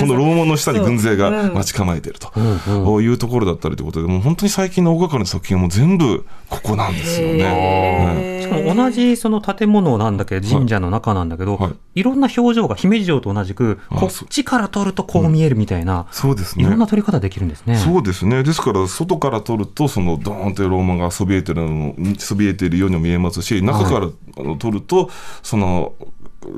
[0.00, 3.00] この楼門の下に軍勢が待ち構えていると。
[3.00, 6.92] いうところだったりということで、もう本当に最近の大掛かりな作品はもう全部ここなん。
[6.92, 8.40] ですよね。
[8.42, 11.70] しかも同じその建物なんだけど、神社の中なんだけど、はい。
[11.70, 16.64] い、ろんな表情が姫路城と同じく、こっちから撮るとこう見えるみたいな、そうですね。
[16.64, 17.76] いろんな撮り方できるんですね。
[17.76, 18.42] そうですね。
[18.42, 24.08] ですから、外から撮ると、その、ドーンというローマがそびえてるの、そびえているようにも見えますし、中から
[24.56, 25.10] 撮ると、
[25.42, 25.94] その、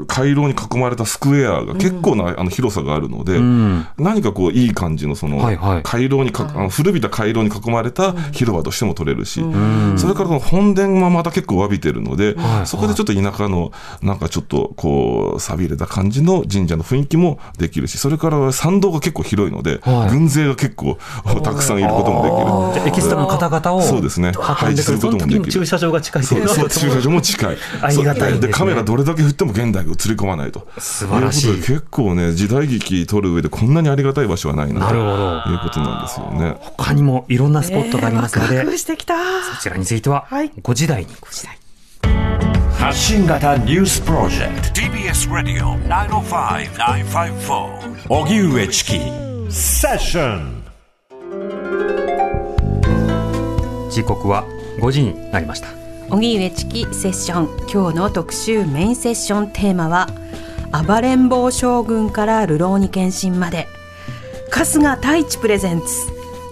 [0.07, 3.87] 回廊に囲まれたスクエアが結構な、あの広さがあるので、うん。
[3.99, 5.81] 何かこういい感じのその、はいはい。
[5.83, 9.99] 回廊にか、あの古びた回廊に囲まれた広場としても撮れるし、ん。
[9.99, 12.66] それからこの本殿もまた結構わびてるので、はい。
[12.66, 20.11] そこでちょっと田舎のなんかちょっとこう錆びれた感じの神社の雰囲気もできるし、それから参道が結構広いので、はい。
[20.11, 20.97] 軍勢が結構
[21.42, 22.88] たくさんいることもできる。
[22.88, 24.33] エキストラの方々をそうですね。
[24.62, 26.23] 運んでくる、その時に駐車場が近い。
[26.23, 27.57] っていううそそう駐車場も近い。
[27.83, 28.47] ありがたいですね。
[28.47, 30.67] でカメラどれだけ振っても現代が映り込まないと。
[30.79, 36.57] 素晴らしい結構ね、時代劇撮る上でこんなにありがたい場所はないななるほどということなんですよね。
[36.61, 39.15] 他にもいろんなスポットがありますので、ワクワクしてきた。
[39.15, 39.21] こ
[39.61, 41.13] ちらについてははい5時台に。
[42.79, 48.99] 発信型ニュースプロジェクト TBS ラディオ905-954おぎゅうえちき
[49.49, 50.65] セッション
[53.89, 54.45] 時刻は
[54.81, 55.82] 5時になりました。
[56.12, 57.48] 荻上チキセッション。
[57.72, 60.09] 今日の特集メインセッションテーマは
[60.87, 63.66] 暴れん坊将軍から流浪に献身まで。
[64.51, 65.87] 春日太一プレゼンツ。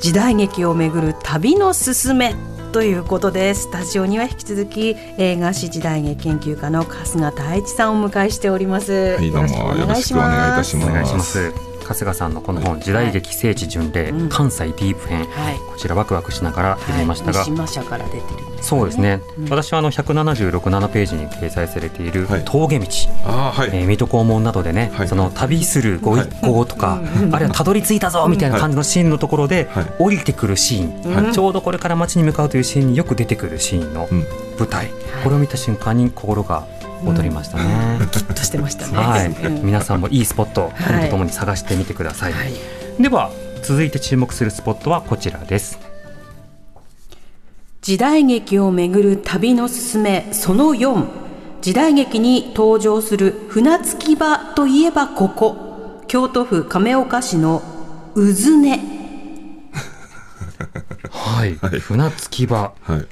[0.00, 2.34] 時代劇をめぐる旅のすすめ。
[2.72, 9.16] ということでスタジオには引き続き映画史時代劇研究家の春日太一さんをお迎えしております。
[9.16, 9.76] はい、どうも。
[9.76, 11.69] よろしくお願いいたしおます。
[11.94, 15.56] 春日さんのこの本、時代劇聖地巡礼、関西ディープ編、はい。
[15.56, 18.62] こちらワクワクしながら読みましたが、はい、三島社から出てるんです、ね。
[18.62, 22.44] そうですね、私はあの176、7ページに掲載されているはい。
[22.44, 22.86] 峠道、
[23.24, 25.08] はい、えー水戸黄門などでね、はい。
[25.08, 27.00] その旅するご一行とか、
[27.32, 29.86] あるいはたどり着いたぞみたいな感じのシーンのところで、はい。
[29.98, 31.32] 降りてくるシーン、はい。
[31.32, 34.26] ちょうどこれから街に向かうというシーンによく出てくるシーンのうん。
[34.58, 34.90] 舞台、
[35.24, 36.64] これを見た瞬間に心が
[37.04, 38.06] 躍りましたね。
[38.10, 38.96] としてましたね。
[38.96, 42.32] はいうん、皆さんもいいスポット、はい本とともに探してみてください。
[42.32, 42.52] はい
[43.00, 43.30] では
[43.62, 45.78] 続いて注目するスポットはこちらです。
[47.82, 51.06] 時代劇をめぐる旅のすすめその4
[51.62, 57.62] 時代劇に登場する船着き場といえばここ京都府亀岡市の
[58.14, 59.00] うずね
[61.10, 62.74] はい、船着き場。
[62.82, 63.06] はい、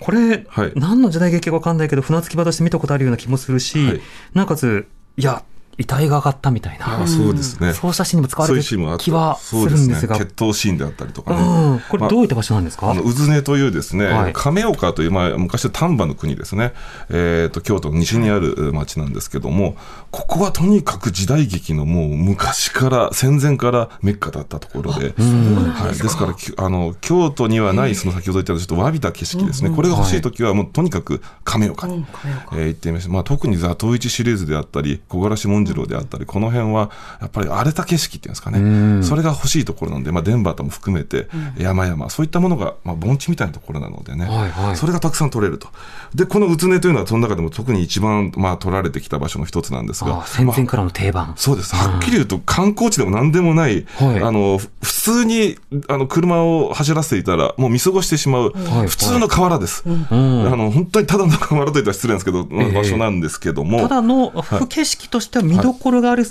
[0.00, 0.72] これ、はい。
[0.74, 4.00] 何の時代劇かわかんないけど、船着き場として見たことあるような気もするし、はい。
[4.34, 5.44] なおかつ、いや、
[5.80, 7.72] 遺体が上がったみたいな、あそうですね。
[7.72, 11.76] そうシーンにも使われてる気はするんですが、そうね、決闘シーンであったりとかうね。
[11.76, 16.72] ん、これどういった場所なんですか、あの、渦根というですね、はい亀岡という、まあ、昔は丹波の国ですね。
[17.08, 19.76] えっ、と、京都の西にある町なんですけども、
[20.10, 25.98] ここはとにかく時代劇のもう昔から、戦前からメッカだったところで、はい。
[25.98, 29.70] ですから、きあの、京都にはない、その先ほど言ったちょっと詫びた景色ですね。
[29.70, 32.04] これが欲しいときは、もうとにかく亀岡に、
[32.52, 33.10] えー行ってみました。
[33.10, 36.90] まあ、特にザトウイチシリーズであったり、小柄志文次郎であったり、この辺は、
[37.20, 39.02] やっぱり荒れた景色っていうんですかね。
[39.02, 45.68] それが欲しいところなんで、まあ、デンバーとも含めて、山々、そういったものが、まあ、盆地みたいなところなのでね、はいはいそれがたくさん取れると。
[46.14, 51.34] で、この宇都根というのは、その中でも特に一番、まあ、取られてきた場所の一つなんですが、あ戦まあ前からの定番。
[51.36, 51.74] そうです。
[51.74, 55.56] はっきり言うと観光地でも何でもない、はいあの、ふ普通に、
[55.88, 59.82] あの、車を走らせていたら、もう見過ごしてしまう、はい普通の河原です。
[59.86, 63.80] うんあの、本当にただの河原といったら失礼なんですけど、まあええ場所なんですけども。
[63.80, 66.24] ただの風景色としては見どころがある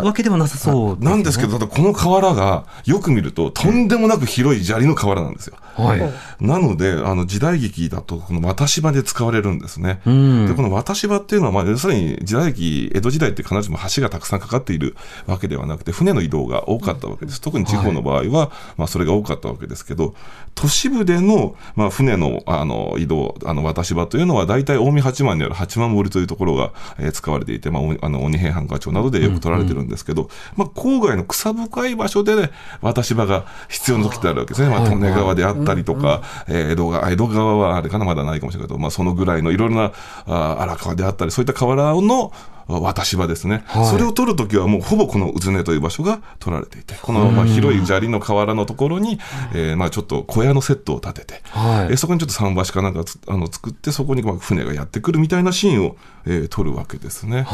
[0.00, 5.56] わけではなさそうなんですけど、ただこの河原が、よく見ると、とんでもなく広い砂利の河原なんですよ。
[5.76, 6.00] はい。
[6.40, 10.00] なので、あの、時代劇だと、この渡し場で使われるんですね。
[10.08, 17.40] んで、この渡し場っていうのは、まあ、要するに時代劇、江戸時代って必ずしも橋がたくさんかかっているわけではなくて、船の移動が多かったわけです。
[17.40, 20.14] 特に地方の場合は、まあ、それが多かったわけですけど、
[20.54, 34.68] 都市部での、まあ、船の、あの、移動、あの、渡し場というのは、大体近江八幡にある八幡森というところが、えー使われていて、まあ、おあの、鬼平犯科帳などでよく取られてるんですけど、まあ、郊外の草深い場所でね、渡し場が必要な時ってあるわけですね。
[34.68, 39.92] まあ、利根川であったりとか、えー江戸川、あ江戸川はあれかな、まだないかもしれないけど、まあ、そのぐらいのいろいろな、
[40.26, 42.32] あ荒川であったり、そういった河原の、
[42.68, 43.86] あ渡し場ですね、はい。
[43.86, 49.18] それを取るときはもうほぼこの渦根という場所が取られていて、このまあ広い砂利の河原のところに、
[49.54, 51.86] えーまあちょっと小屋のセットを建てて、はい。
[51.86, 55.96] えーそこにちょっと桟橋かなんかつあの作って、そこにまあ船がやってくるみたいなシーンを、
[56.26, 57.46] えー撮るわけですね。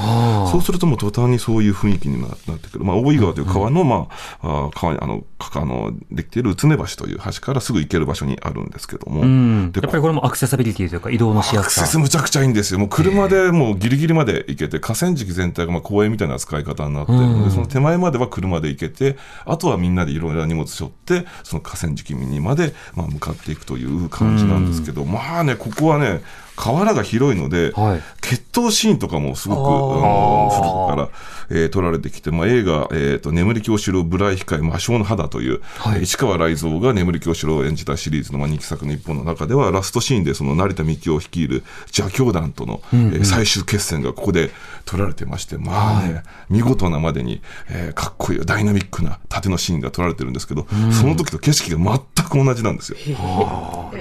[0.51, 2.85] そうするともう途端にそういう雰囲気にななってくる。
[2.85, 4.09] まあ大井川という川の、ま
[4.43, 11.93] あ、あー川に、あの、かあの、できている宇都根橋という橋からすぐ行ける場所にあるんですけども、やっぱりこれもアクセサビリティというか移動のしやアクセすさ。
[11.93, 12.79] スむちゃくちゃいいんですよ。
[12.81, 26.21] もう車でもうギリギリまで行けて、河川敷全体がまあ公園みたいな使い方になってるので、その手前までは車で行けて、あとはみんなでいろいろな荷物背負って、その河川敷にまでまあ向かっていくという感じなんですけど、まあね、ここはね、
[26.59, 28.03] 河原が広いので、はい。
[28.21, 31.09] 決闘シーンとかもすごく、あの古くから、
[31.51, 36.05] えー撮られてきて、まあ、映画、えーと、眠り京四郎、ブライ控え、魔性の肌という、はい。
[36.05, 44.51] 市川雷蔵が眠り京四郎を演じたシリーズの、まあ、2期作の一本の中では、ラストシーンでその成田幹夫を率いる邪教団との、えー最終決戦がここで
[44.85, 47.41] 撮られてまして、まあね、見事なまでに、
[47.71, 52.99] えーかっこいい、ダイナミックな縦のシーンが撮られてるんですけど、その時と景色が全く同じなんですよ。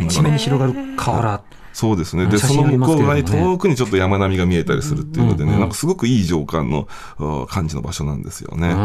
[0.01, 1.41] 一面に広がる河原。
[1.78, 2.25] そうですね。
[2.25, 6.88] で、写その向こう側に遠くにちょっと山並みが見えたりするっていうのでね、なんかすごくいい情感の
[7.19, 8.69] あ感じの場所なんですよね。
[8.69, 8.75] ね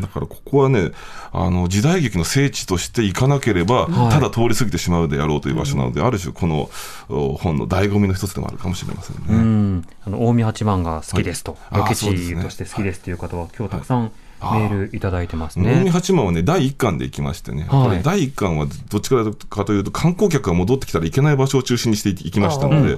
[0.00, 0.92] だからここはね、
[1.32, 6.70] あの、時代劇の聖地として行かなければ、ただ通り過ぎてしまうであろうという場所なので、ある種この
[7.08, 9.22] お本の醍醐味の一つでもあるかもしれませんね。
[9.28, 9.84] うん。
[10.06, 11.52] あの、近江八幡が好きですと。
[11.52, 14.12] はいあロケそうですね地として好きですという方は今日たくさん
[14.42, 15.90] メはいールいただいてます近江ね。
[15.90, 22.96] 八幡はね、第一巻で行きましてね、はいこれ第一巻はどっちかというと、観光客が戻ってきたらいけない場所を中心にして行きましたので、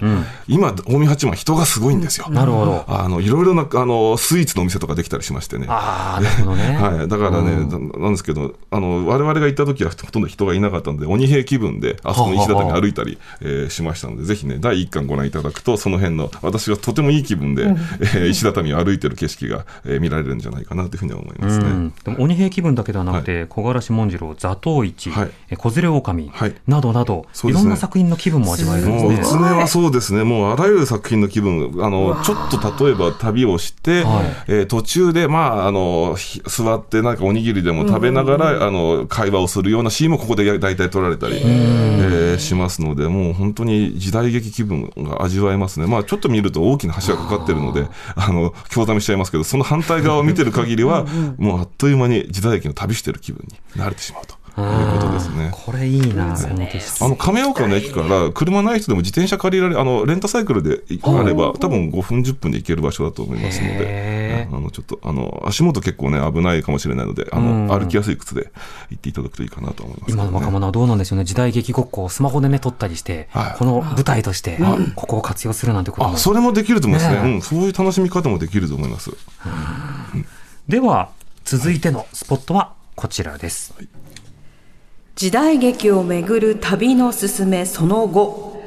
[0.49, 2.29] 今、近江八幡人がすごいんですよ。
[2.31, 2.85] なるほど。
[2.89, 5.67] あの、いろいろな、あの、スイーツのお店とかできたりしましてね。
[5.69, 6.77] ああ、なるほどね。
[6.81, 7.09] はい。
[7.09, 21.65] だからね、ななんですけど、あの、我々が行った時はほとんど人がいなかったので、鬼平気分で、あそこの石畳歩いたり、えーしましたので、ぜひね、第一巻ご覧いただくと、その辺の、私はとてもいい気分で、えー石畳を歩いてる景色が、えー見られるんじゃないかなというふうには思いますね。
[21.67, 25.31] うん、でも鬼平気分だけではなくて、小柄志文次郎、座頭市、はい。
[25.51, 26.55] え小連れ狼、はい。
[26.67, 27.51] などなど、ね。
[27.51, 29.43] いろんな作品の気分も味わえるんですね。
[29.43, 34.25] はそうですね、もうあらゆる作品の気分、あの、ちょっと例えば旅をして、はい。
[34.49, 45.87] えー途中で、まあ、あの、ひ座ってなんかおにぎりでも食べながら、あの、会話をするようなシーンもここでや大体撮られたり、えーしますので、もう本当に時代劇気分が味わえますね。
[45.87, 51.07] まあ、ちょっと見ると大きな橋がかかってるので、あの、興ざめしちゃいますけど、その反対側を見てる限りは、
[51.39, 54.35] もうあっという間に時代劇の旅してる気分に慣れてしまうと。
[54.57, 55.51] いうことですね。
[55.53, 68.53] これいいな、この景色あの亀岡の駅から車ない人でも自転車借りられあのレンタサイクルであれば多分5分10分で行ける場所だと思いますのへであのちょっとあの足元結構ね危ないかもしれないのであの、歩きやすい靴で
[68.91, 71.25] 行っていただくといいかなと思いますね、今の若者はどうなんでしょうね。
[71.25, 73.59] 時代劇ごっこをスマホでね、撮ったりして、はい。
[73.59, 74.59] この舞台として、
[74.95, 76.15] ここを活用するなんてことも。
[76.15, 76.17] あ。
[76.17, 77.23] それもできると思いますね。
[77.23, 77.29] ね。
[77.31, 79.11] えうん、そういう楽しみ方もできると思います
[80.69, 81.11] では、
[81.45, 83.75] 続いてのスポットはこちらです。
[85.15, 88.63] 時代劇をめぐる旅のすすめその後。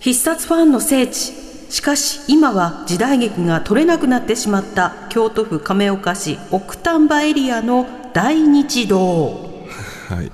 [0.00, 1.34] 必殺ファンの聖地。
[1.68, 4.94] しかし今は時代劇が撮れなくなってしまった。
[5.10, 9.58] 京都府亀岡市奥丹波エリアの大日堂
[10.08, 10.32] はい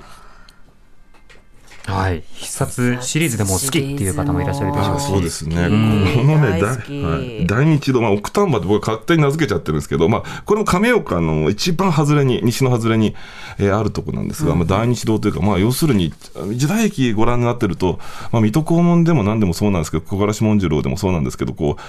[1.89, 5.07] はい、必殺シリーズでも好きっていう方もいらっしゃるでしょあうし。
[5.07, 6.05] そうですね、ん。
[6.15, 7.47] このね、はい。
[7.47, 13.15] 大日堂、まあ、奥丹波って僕は勝手に名付けちゃってるんですけど、まあ、これも亀岡の一番外れに、西の外れに、
[13.57, 16.13] えーあるとこなんですが、まあ、大日堂というか、まあ、要するに、
[16.53, 17.99] 時代劇ご覧になってると、
[18.31, 21.81] まあ、水戸黄門でも何でもそうなんですけど、小柄文次郎でもそうなんですけど、こう、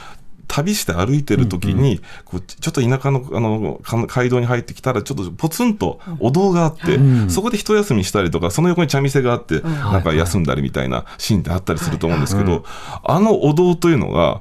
[0.51, 6.98] 旅して歩いてる時に、こうちょっと田舎のあのか街道に入ってきたら、ちょっとポツンとお堂があって、
[7.28, 12.64] そこで一休みしたりとか、その横に茶店があって、なんか休んだりみたいなシーンってあったりすると思うんですけど、
[13.05, 14.40] あのお堂というのが、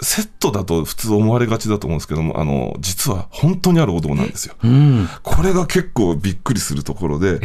[0.00, 4.54] セットだと普通思われがちだと思うんですけども、あの、実は本当にあるお堂なんですよ。
[4.62, 7.40] うん、これが結構びっくりするところで、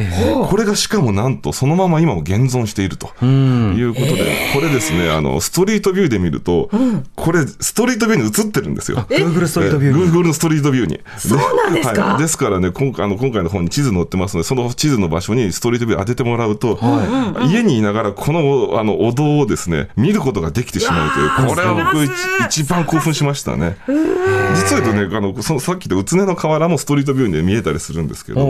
[0.49, 6.69] これがしかもなんとそのまま今も現存しているとうん、いうことで、これですね、あの、ストリートビューで見ると、
[7.15, 9.05] これ、ストリートビューに映ってるんですよ。
[9.09, 10.03] Google ストリートビューに。
[10.03, 10.99] え Google のストリートビューに。
[11.17, 12.17] そうなんですか。
[12.17, 16.79] ですからね、今回あの今回の本に地図載ってますので、その地図の場所にストリートビュー当ててもらうと、
[17.49, 22.05] 家にいながらこのあのお堂をですね、見ることができてしまうという、これは僕
[22.47, 23.77] 一一番興奮しましたね。
[23.87, 28.41] 実は言うとね、あのそのさっき言った宇都宮の河原もストリートビューで見えたりするんですけど、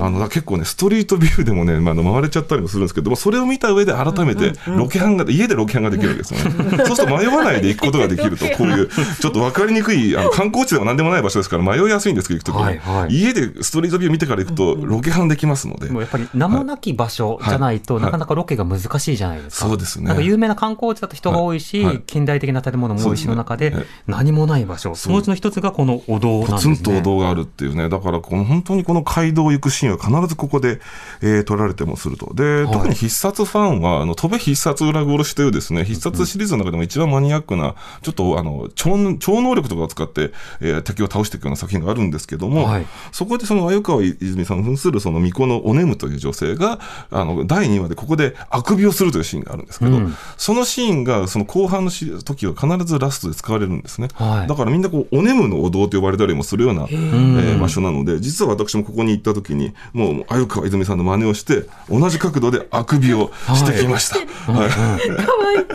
[0.00, 6.78] あの結構ね、ストリートビューでもね、まあ、回れちゃったりもするんですけど、まあ、それを見た上で改めてロケハンが、家でロケハンができるわけですよね。
[6.86, 12.78] そうすると迷わないで行くことができると、こういう、ちょっと分かりにくい、あの観光地でも何でもない場所ですから、迷いやすいんですけど、行くとはい。
[12.78, 15.88] はい家でストリートビュー見てから行くと、ロケハンできますので。
[15.88, 18.04] もうやっぱり名もなき場所じゃないと、はい。
[18.04, 19.66] なかなかロケが難しいじゃないですか。
[19.66, 20.06] そうですね。
[20.06, 23.74] なんか有名な観光地だと人が多いし、近代的な建物も多いしの中で
[24.06, 26.76] 何もない場所、そのうちの一つがこのお堂なんですね。
[26.76, 30.80] ポツンとお堂があるっていうね、だからこの本当にこの街道を行くシーンは必ずここで、
[31.20, 32.32] えー撮られてもすると。
[32.34, 42.86] で、特に必殺ファンは、あの、飛べ必殺裏殺しというですね、必殺シリーズの中でも一番マニアックな、ちょっとあの、超超能力とかを使って、えー敵を倒していくような作品があるんですけども、はい。
[43.12, 50.14] そこでその鮎川泉さんを扮するその巫女のおねむという女性が、あの、第2話でここであくびをするというシーンがあるんですけど、うん。
[50.36, 54.08] そのシーンがその後半のし時は必ずラストで使われるんですね。
[54.14, 54.46] はい。
[54.48, 64.18] だからみんなこう、おねむのお堂と呼ばれたりもするような、えー場所なので、実は私もここに行った時に、もう、鮎川泉さんの真似をして、同じ角度であくびをしてきました。
[64.52, 64.70] はい。
[65.24, 65.66] かわいい。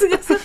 [0.00, 0.38] 春日さん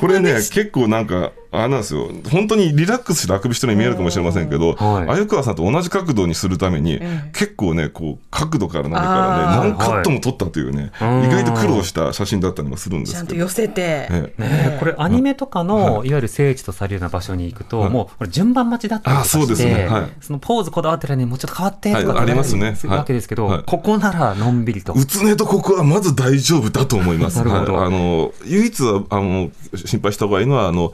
[0.00, 2.10] これね、結構なんか、あれなんですよ。
[2.30, 5.06] 本当にリラックスしてあくびしてるように見えるかもしれませんけど、はい。
[5.06, 7.00] 鮎川さんと同じ角度にするために、
[7.32, 11.26] 結構ね、こう、角度から何からあね、何カットも撮ったというね、はい。
[11.26, 13.20] 意外と苦労した写真だったりもするんですけど。
[13.20, 14.42] ちゃんと寄せて、ええ。
[14.42, 16.10] ねこれアニメとかの、い。
[16.10, 17.90] わゆる聖地とされるような場所に行くと、はい。
[17.90, 19.86] もうこれ順番待ちだったりとかしてあそうですね。
[19.86, 20.10] はい。
[20.20, 23.62] そのポーズこだわってるのにもうちょっと変わってとかありますねわけですけど、はい。
[23.64, 24.92] ここならのんびりと。
[24.92, 27.38] うつねとここはまず大丈夫だと思います。
[27.38, 27.74] なるほど。
[27.74, 27.86] はい。
[27.86, 29.50] あの唯一はあの
[29.86, 30.92] 心配した方がいいのはあの。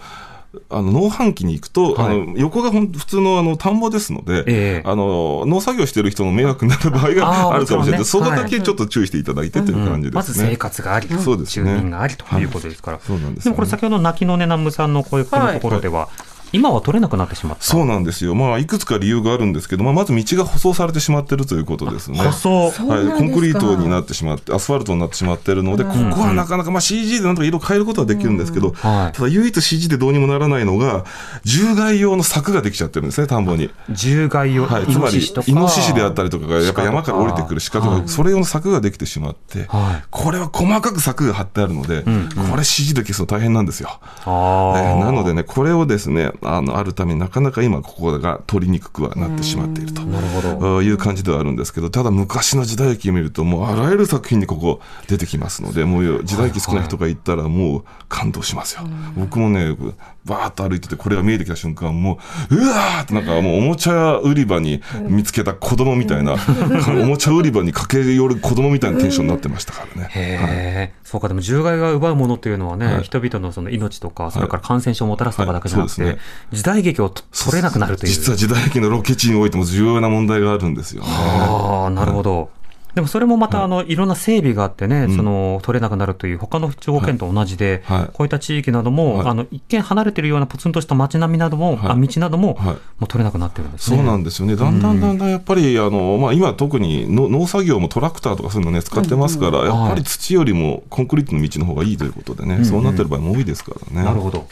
[0.70, 2.16] あの農飯期に行くと、はい。
[2.16, 4.88] あの横がほん普通のあの田んぼですので、ええ。
[4.88, 10.50] あの農作業してる人の迷惑になる場合があるかもしれない、そこだけちょっと注意していただいてという感じでますずね。
[10.50, 11.74] 生活があり、そうですね。
[11.74, 13.00] 住民がありということですから。
[13.00, 16.08] そうなんですでもこれ先ほど泣きのね南部さんのこういうのところでは、
[16.54, 17.64] 今は取れなくなってしまった。
[17.64, 22.18] そうなんですよ、まあ、いくつか理由があるんですけど、まあ、まず道が舗装されてしまってるということですね。
[22.18, 22.86] 舗装。
[22.86, 29.16] はい、コンクリートになってしまって、アスファルトになってしまっているので、ここはなかなか、まあ、CG でなんとか色変えることはできるんですけど、はい。
[29.16, 31.04] ただ唯一 CG でどうにもならないのが、
[31.44, 33.70] 獣害用の柵ができちゃってるんですね、田んぼに。
[33.88, 35.50] 獣害を、はい、イつまりノシシとか。
[35.50, 38.02] イノシシであったりとかが、やっぱ山から降りてくる鹿とか、はい。
[38.06, 40.04] それ用の柵ができてしまって、はい。
[40.10, 42.04] これは細かく柵が張ってあるので、
[42.50, 43.98] これ CG で消すの大変なんですよ。
[44.24, 50.02] なのでね、これをですね、あの、あるためになかなか今ここが取りにくくはなってしまっていると。
[50.02, 50.78] なるほど。
[50.78, 58.82] あいう感じではあるんですけど、ただ昔の時代劇を見ると、もうあらゆる作品にここ出てきますので、もう時代劇好きな人が行ったらもう感動しますよ。
[59.16, 59.76] 僕もね、
[60.24, 62.18] バーッと歩いてて、これが見えてきた瞬間、も
[62.50, 66.36] う、うわーってなんかもうおもちゃ売り場に見つけた子供みたいな、
[66.88, 70.94] おもちゃ売り場に駆け寄る子供みたいなテンションになってましたからね。
[71.04, 76.22] そうか、でも獣害が奪うものというのはね、はい人々のその命とか、それから感染症をもたらすとかだけじゃなくて、はいそうで
[76.52, 78.12] 時代劇をと取れなくなるという。
[78.12, 81.08] 実は時代劇のロケ地においても重要な問題があるんですよね。
[81.10, 82.50] ああ、なるほど。
[82.94, 87.82] でもそれもまた、あの、いろんな整備があってね、その、取れなくなるという、他の条件と同じで、
[88.12, 93.96] こういった地域なども、はいあの、一見離れてるようなポツンとした街並みなども、はいあ道なども、はいもう取れなくなってるんですね。
[93.96, 104.04] そうなんですよね、だんだんだんだんやっぱり、あのまあ、今、特にの農作業もトラクターとかそういうのね、使ってますから、やっぱり土よりもコンクリートの道の方がいいということでね、そうなってる場合も多いですからね。
[104.04, 104.46] なるほど。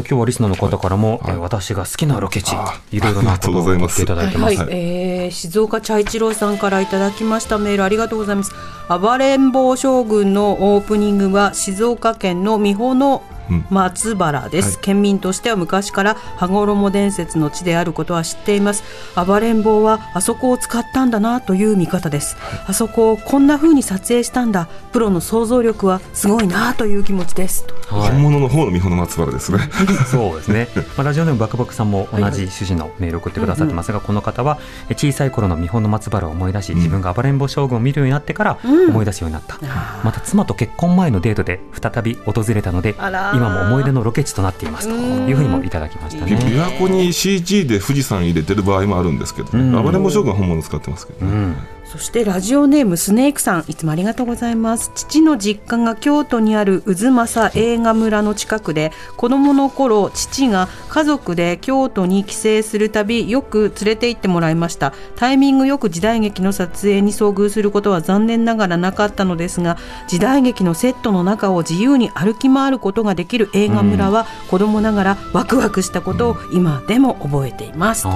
[0.00, 1.20] 今日はリスナーの方からも、はい。
[1.28, 4.56] えー私が好きなロケ地あ、いろいろなことを送っていただいてます。
[4.56, 8.52] はい、えー静岡茶一郎さんからいただきましたメールありがとうございます。
[8.88, 13.22] 暴れん坊将軍のオープニングは静岡県の美穂の
[13.70, 18.82] 松原です、はい、県民としては昔から羽衣伝説の地であることは知っています。
[19.14, 24.68] 暴れん坊はあそこを使ったんだなという見方です、はい、あそこをこんな風に撮影したんだ。
[24.92, 29.58] プロの想像力はすごいなという気持ちです、はい、本物の方の美穂の松原ですね
[30.10, 34.58] そうですね、まあ、ラジオネームバクバクさんも同じ趣旨のメールを送ってくださってますが、この方は
[34.90, 39.68] 小さい頃の美穂の松原を思い出し自分が暴れん坊将軍を見るようになってから思い出すようになった、うん、
[40.04, 46.36] また妻と結婚前のデートで再び訪れたので今も思い出のロケ地となっていますというふうにもいただきましたね。
[46.36, 51.54] 琵琶湖に CG で富士山入れてる場合もあるんですけど、ね、暴れん坊将軍は本物使ってますけど、ね、
[51.96, 54.90] そしてラジオネームスネークさんいつもありがとうございます。
[54.94, 64.92] 父の実家が京都にある渦政映画村の近くで子供の頃父が家族で京都に帰省するたびよく連れて行ってもらいました。
[65.16, 78.06] タイミングよく時代劇の撮影に遭遇することは残念ながらなかったのですが時代劇のセットの中を自由に歩き回ることができる映画村は子供ながらワクワクしたことを今でも覚えています、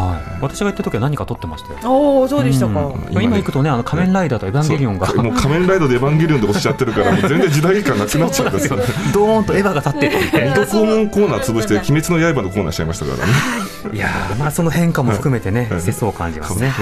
[0.42, 1.78] 私が行った時は何か撮ってましたよ。
[1.90, 5.12] おおそうでしたか、今行くとねあの仮面ライダーとエヴァンゲリオンが。
[5.14, 8.84] もう仮面ライダーでエヴァンゲリオンでおっしゃってるからもう全然時代劇感なくなっちゃうんですよね。
[9.12, 13.32] ドーンとエヴァが立って二度肛門コーナー潰して鬼滅の刃のコーナーしちゃいましたからね。
[13.92, 14.08] いや
[14.38, 16.72] まあその変化も含めてね世相を感じますね。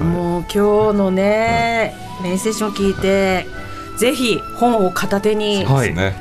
[0.00, 3.46] もう今日のねメインセッション聞いて
[3.98, 5.66] ぜひ本を片手に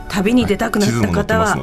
[0.09, 1.55] 旅に出たくなった方は、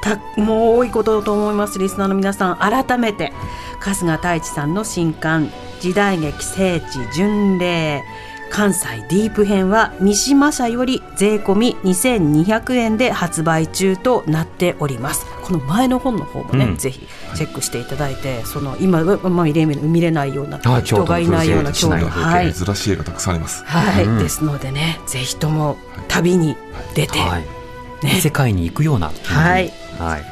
[0.00, 2.56] たもう多いことだと思いますリスナーの皆さん。
[2.58, 3.32] 改めて
[3.80, 8.02] 春日太一さんの新刊時代劇聖地巡礼。
[8.50, 15.24] 関西ディープ編は三島社より税込み2200円で発売中となっております。
[15.44, 23.64] この前の本の方もね、うん、ぜひチェックしていただいてその今、まあ、見れ見れないような人がいないような京都、はい、珍しい絵がたくさんあります。
[23.64, 25.78] はい、うん、ですのでねぜひとも
[26.08, 26.56] 旅に
[26.94, 27.60] 出て、はい。
[28.02, 29.70] ね、世界に行くようなはい、
[30.00, 30.24] はい。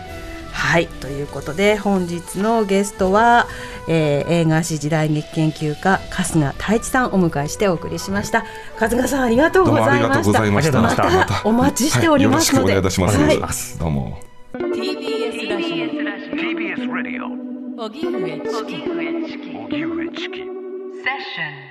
[0.50, 0.86] はい。
[0.88, 3.46] ということで本日のゲストは、
[3.86, 8.44] えー、映画史時代劇研究家春日太一さんをお迎えしてお送りしました。
[8.76, 10.22] 春日さんありがとうございま
[10.62, 10.80] した。
[10.80, 14.18] またお待ちしておりますので、はい、よろしくお願いいたします、はい、どうも。
[14.54, 15.98] TBS ラジオ。
[16.34, 17.84] TBS ラジオ。
[17.84, 19.48] 荻上チキ。
[19.54, 20.38] 荻上チキ。
[20.38, 21.67] セッション